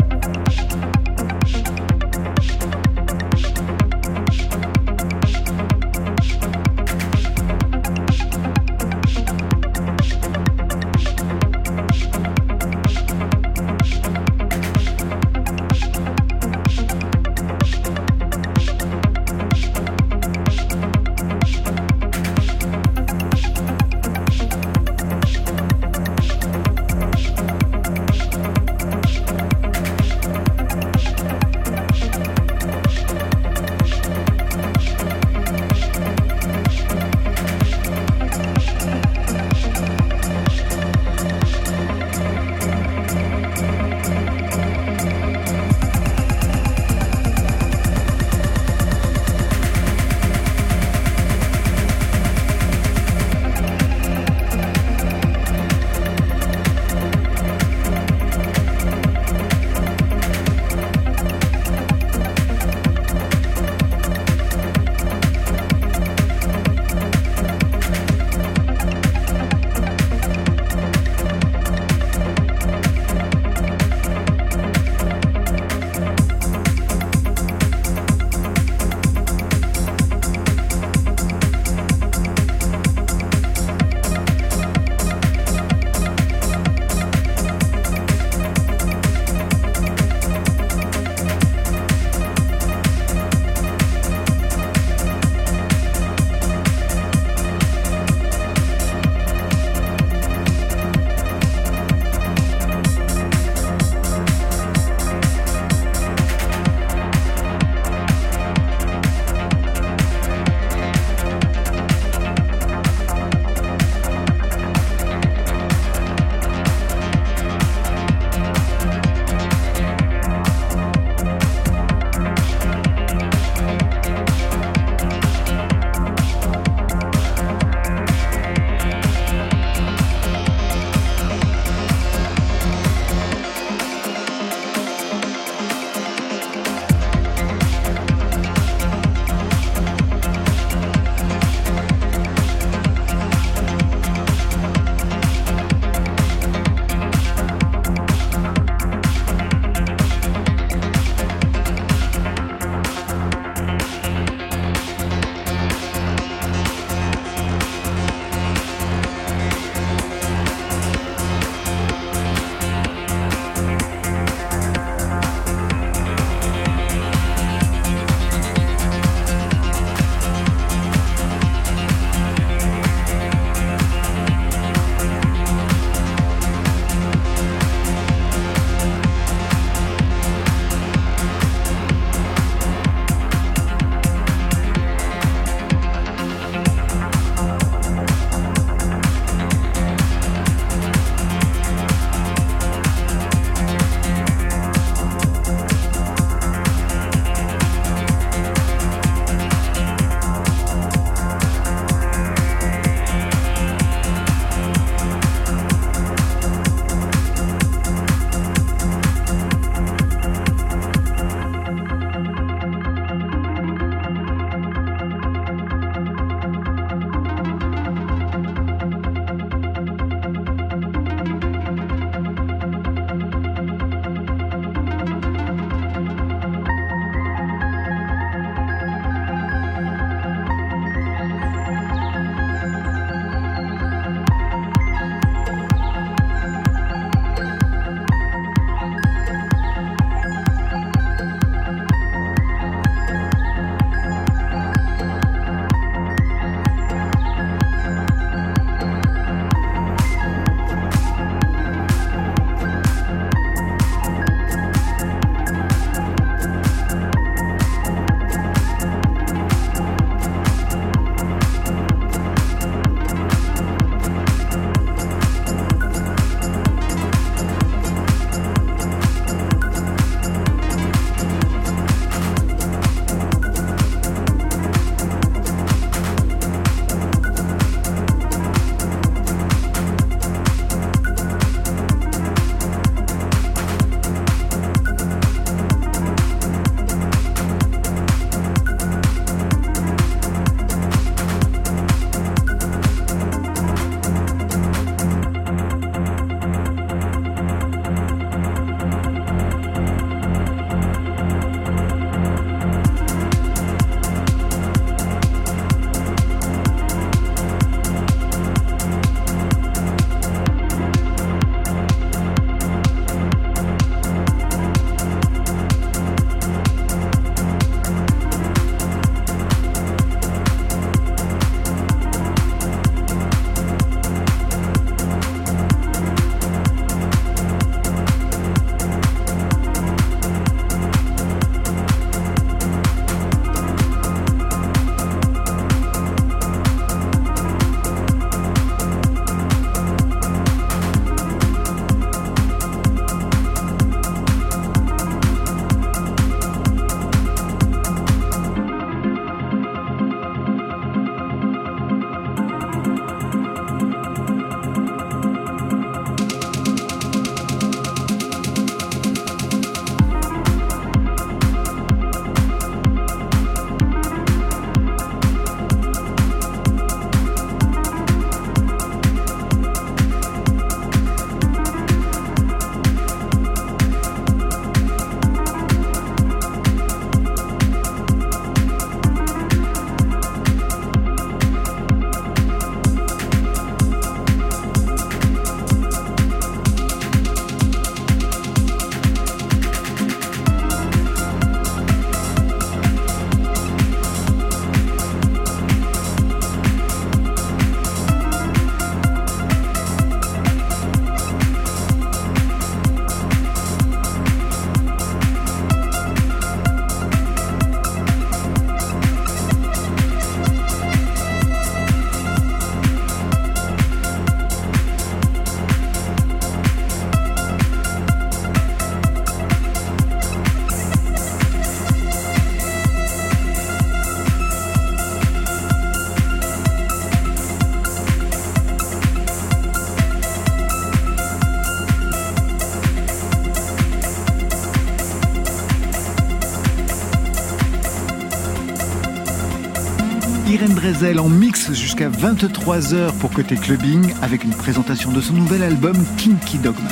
Drezel 440.84 441.18
en 441.18 441.30
mix 441.30 441.72
jusqu'à 441.72 442.10
23h 442.10 443.14
pour 443.18 443.30
Côté 443.30 443.56
Clubbing 443.56 444.12
avec 444.20 444.44
une 444.44 444.50
présentation 444.50 445.12
de 445.12 445.22
son 445.22 445.32
nouvel 445.32 445.62
album 445.62 445.96
Kinky 446.18 446.58
Dogma. 446.58 446.90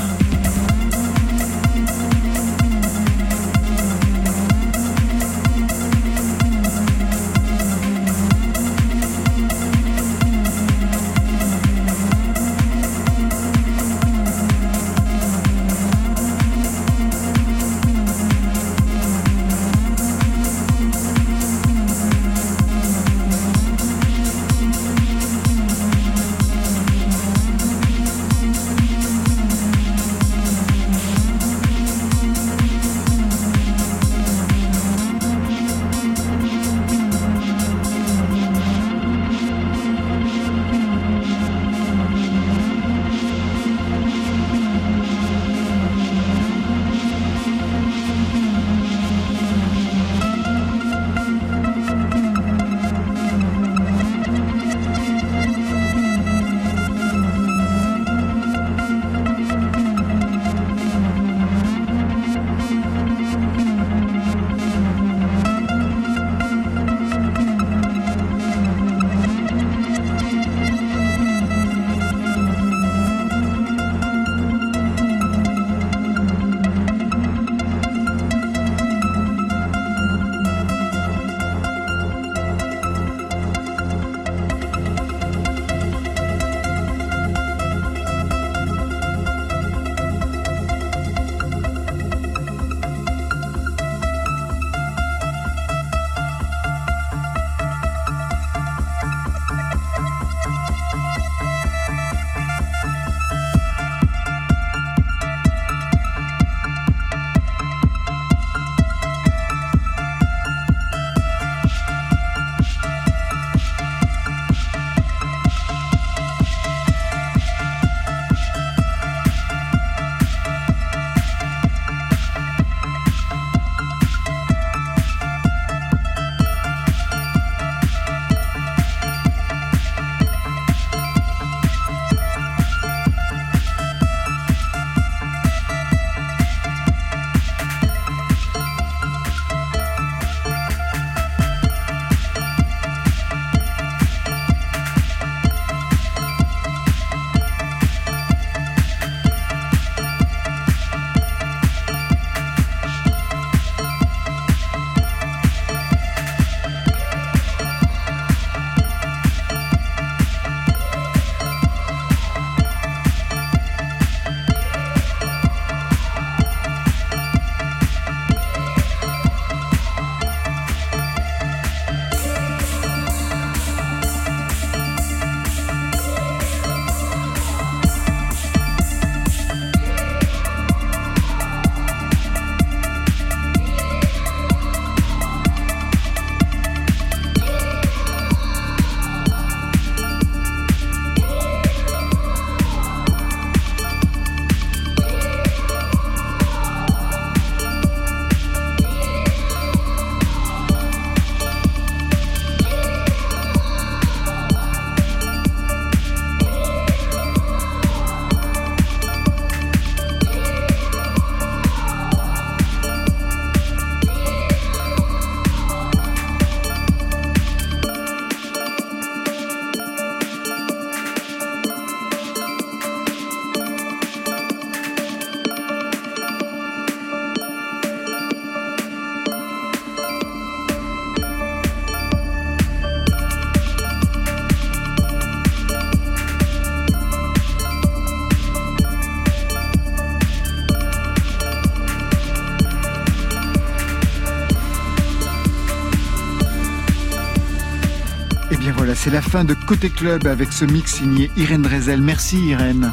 C'est 249.02 249.10
la 249.10 249.20
fin 249.20 249.42
de 249.42 249.54
Côté 249.54 249.90
Club 249.90 250.28
avec 250.28 250.52
ce 250.52 250.64
mix 250.64 250.94
signé 250.94 251.28
Irène 251.36 251.62
Drezel. 251.62 252.00
Merci 252.00 252.36
Irène. 252.46 252.92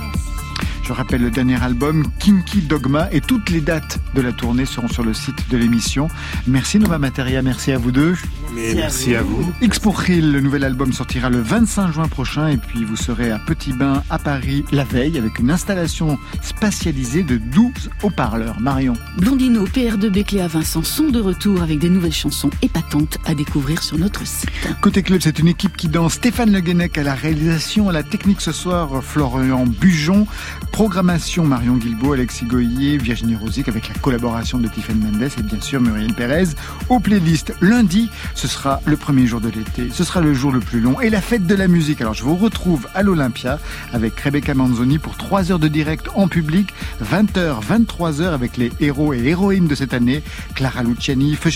Je 0.82 0.92
rappelle 0.92 1.22
le 1.22 1.30
dernier 1.30 1.62
album, 1.62 2.04
Kinky 2.18 2.64
Dogma, 2.64 3.08
et 3.12 3.22
toutes 3.22 3.52
les 3.52 3.62
dates 3.62 4.00
de 4.16 4.22
la 4.22 4.34
tournée 4.34 4.66
seront 4.66 4.88
sur 4.88 5.04
le 5.04 5.14
site 5.14 5.52
de 5.52 5.58
l'émission. 5.58 6.08
Merci 6.48 6.80
Nova 6.80 6.98
Materia, 6.98 7.44
merci 7.44 7.72
à 7.72 7.78
vous 7.78 7.92
deux. 7.92 8.16
Mais 8.60 8.76
merci 8.76 9.16
à 9.16 9.22
vous. 9.22 9.54
X 9.62 9.80
pour 9.80 10.04
Hill, 10.10 10.34
le 10.34 10.42
nouvel 10.42 10.66
album 10.66 10.92
sortira 10.92 11.30
le 11.30 11.40
25 11.40 11.92
juin 11.92 12.08
prochain 12.10 12.48
et 12.48 12.58
puis 12.58 12.84
vous 12.84 12.98
serez 12.98 13.32
à 13.32 13.40
Petit 13.40 13.72
Bain 13.72 14.04
à 14.10 14.20
Paris 14.20 14.66
la 14.72 14.84
veille 14.84 15.18
avec 15.18 15.40
une 15.40 15.50
installation 15.50 16.18
spatialisée 16.42 17.24
de 17.24 17.38
12 17.38 17.90
haut-parleurs. 18.04 18.60
Marion. 18.60 18.94
Blondino, 19.18 19.66
PR2B 19.66 20.26
Cléa 20.26 20.48
Vincent 20.48 20.84
sont 20.84 21.10
de 21.10 21.22
retour 21.22 21.62
avec 21.62 21.80
des 21.80 21.90
nouvelles 21.90 22.12
chansons 22.12 22.50
épatantes 22.62 23.18
à 23.26 23.34
découvrir 23.34 23.82
sur 23.82 23.98
notre 23.98 24.28
site. 24.28 24.50
Côté 24.82 25.04
club, 25.04 25.22
c'est 25.22 25.40
une 25.40 25.48
équipe 25.48 25.78
qui 25.78 25.88
danse. 25.88 26.16
Stéphane 26.16 26.52
Le 26.52 26.60
Guenec 26.60 26.98
à 26.98 27.04
la 27.04 27.16
réalisation, 27.16 27.88
à 27.88 27.94
la 27.94 28.04
technique 28.04 28.42
ce 28.42 28.52
soir, 28.52 29.02
Florian 29.02 29.66
Bujon. 29.66 30.28
Programmation 30.74 31.46
Marion 31.46 31.78
Guilbault, 31.78 32.14
Alexis 32.14 32.46
Goyer, 32.46 32.98
Virginie 32.98 33.36
Rosic 33.36 33.70
avec 33.70 33.88
la 33.88 33.96
collaboration 33.96 34.58
de 34.58 34.68
Tiffany 34.68 35.00
Mendes 35.00 35.30
et 35.38 35.44
bien 35.44 35.62
sûr 35.62 35.80
Muriel 35.80 36.14
Pérez. 36.14 36.50
Aux 36.90 37.00
playlists, 37.00 37.54
lundi, 37.62 38.10
ce 38.36 38.49
sera 38.50 38.82
le 38.86 38.98
premier 38.98 39.28
jour 39.28 39.40
de 39.40 39.48
l'été, 39.48 39.90
ce 39.94 40.04
sera 40.04 40.20
le 40.20 40.34
jour 40.34 40.52
le 40.52 40.60
plus 40.60 40.82
long 40.82 41.00
et 41.00 41.10
la 41.10 41.22
fête 41.22 41.46
de 41.48 41.56
la 41.56 41.70
musique. 41.70 42.02
Alors 42.02 42.14
je 42.14 42.24
vous 42.24 42.36
retrouve 42.36 42.88
à 42.94 43.04
l'Olympia 43.04 43.60
avec 43.94 44.20
Rebecca 44.20 44.54
Manzoni 44.54 44.98
pour 44.98 45.16
3 45.16 45.52
heures 45.52 45.60
de 45.60 45.68
direct 45.68 46.10
en 46.16 46.28
public, 46.28 46.74
20h, 47.02 47.64
23h 47.64 48.34
avec 48.34 48.58
les 48.58 48.72
héros 48.82 49.14
et 49.14 49.20
héroïnes 49.20 49.68
de 49.68 49.76
cette 49.76 49.94
année, 49.94 50.22
Clara 50.56 50.84
Luciani, 50.84 51.36
Feu 51.36 51.50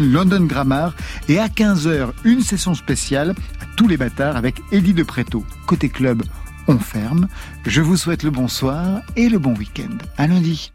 London 0.00 0.44
Grammar 0.44 0.94
et 1.28 1.38
à 1.38 1.48
15h, 1.48 2.08
une 2.24 2.40
session 2.40 2.74
spéciale 2.74 3.34
à 3.60 3.64
tous 3.76 3.86
les 3.86 3.96
bâtards 3.96 4.36
avec 4.36 4.56
Eddie 4.72 4.94
de 4.94 5.02
Préto. 5.02 5.44
Côté 5.66 5.88
club, 5.88 6.22
on 6.66 6.78
ferme. 6.78 7.28
Je 7.66 7.82
vous 7.82 7.96
souhaite 7.96 8.22
le 8.22 8.30
bonsoir 8.30 9.00
et 9.16 9.28
le 9.28 9.38
bon 9.38 9.54
week-end. 9.54 9.96
À 10.16 10.26
lundi. 10.26 10.72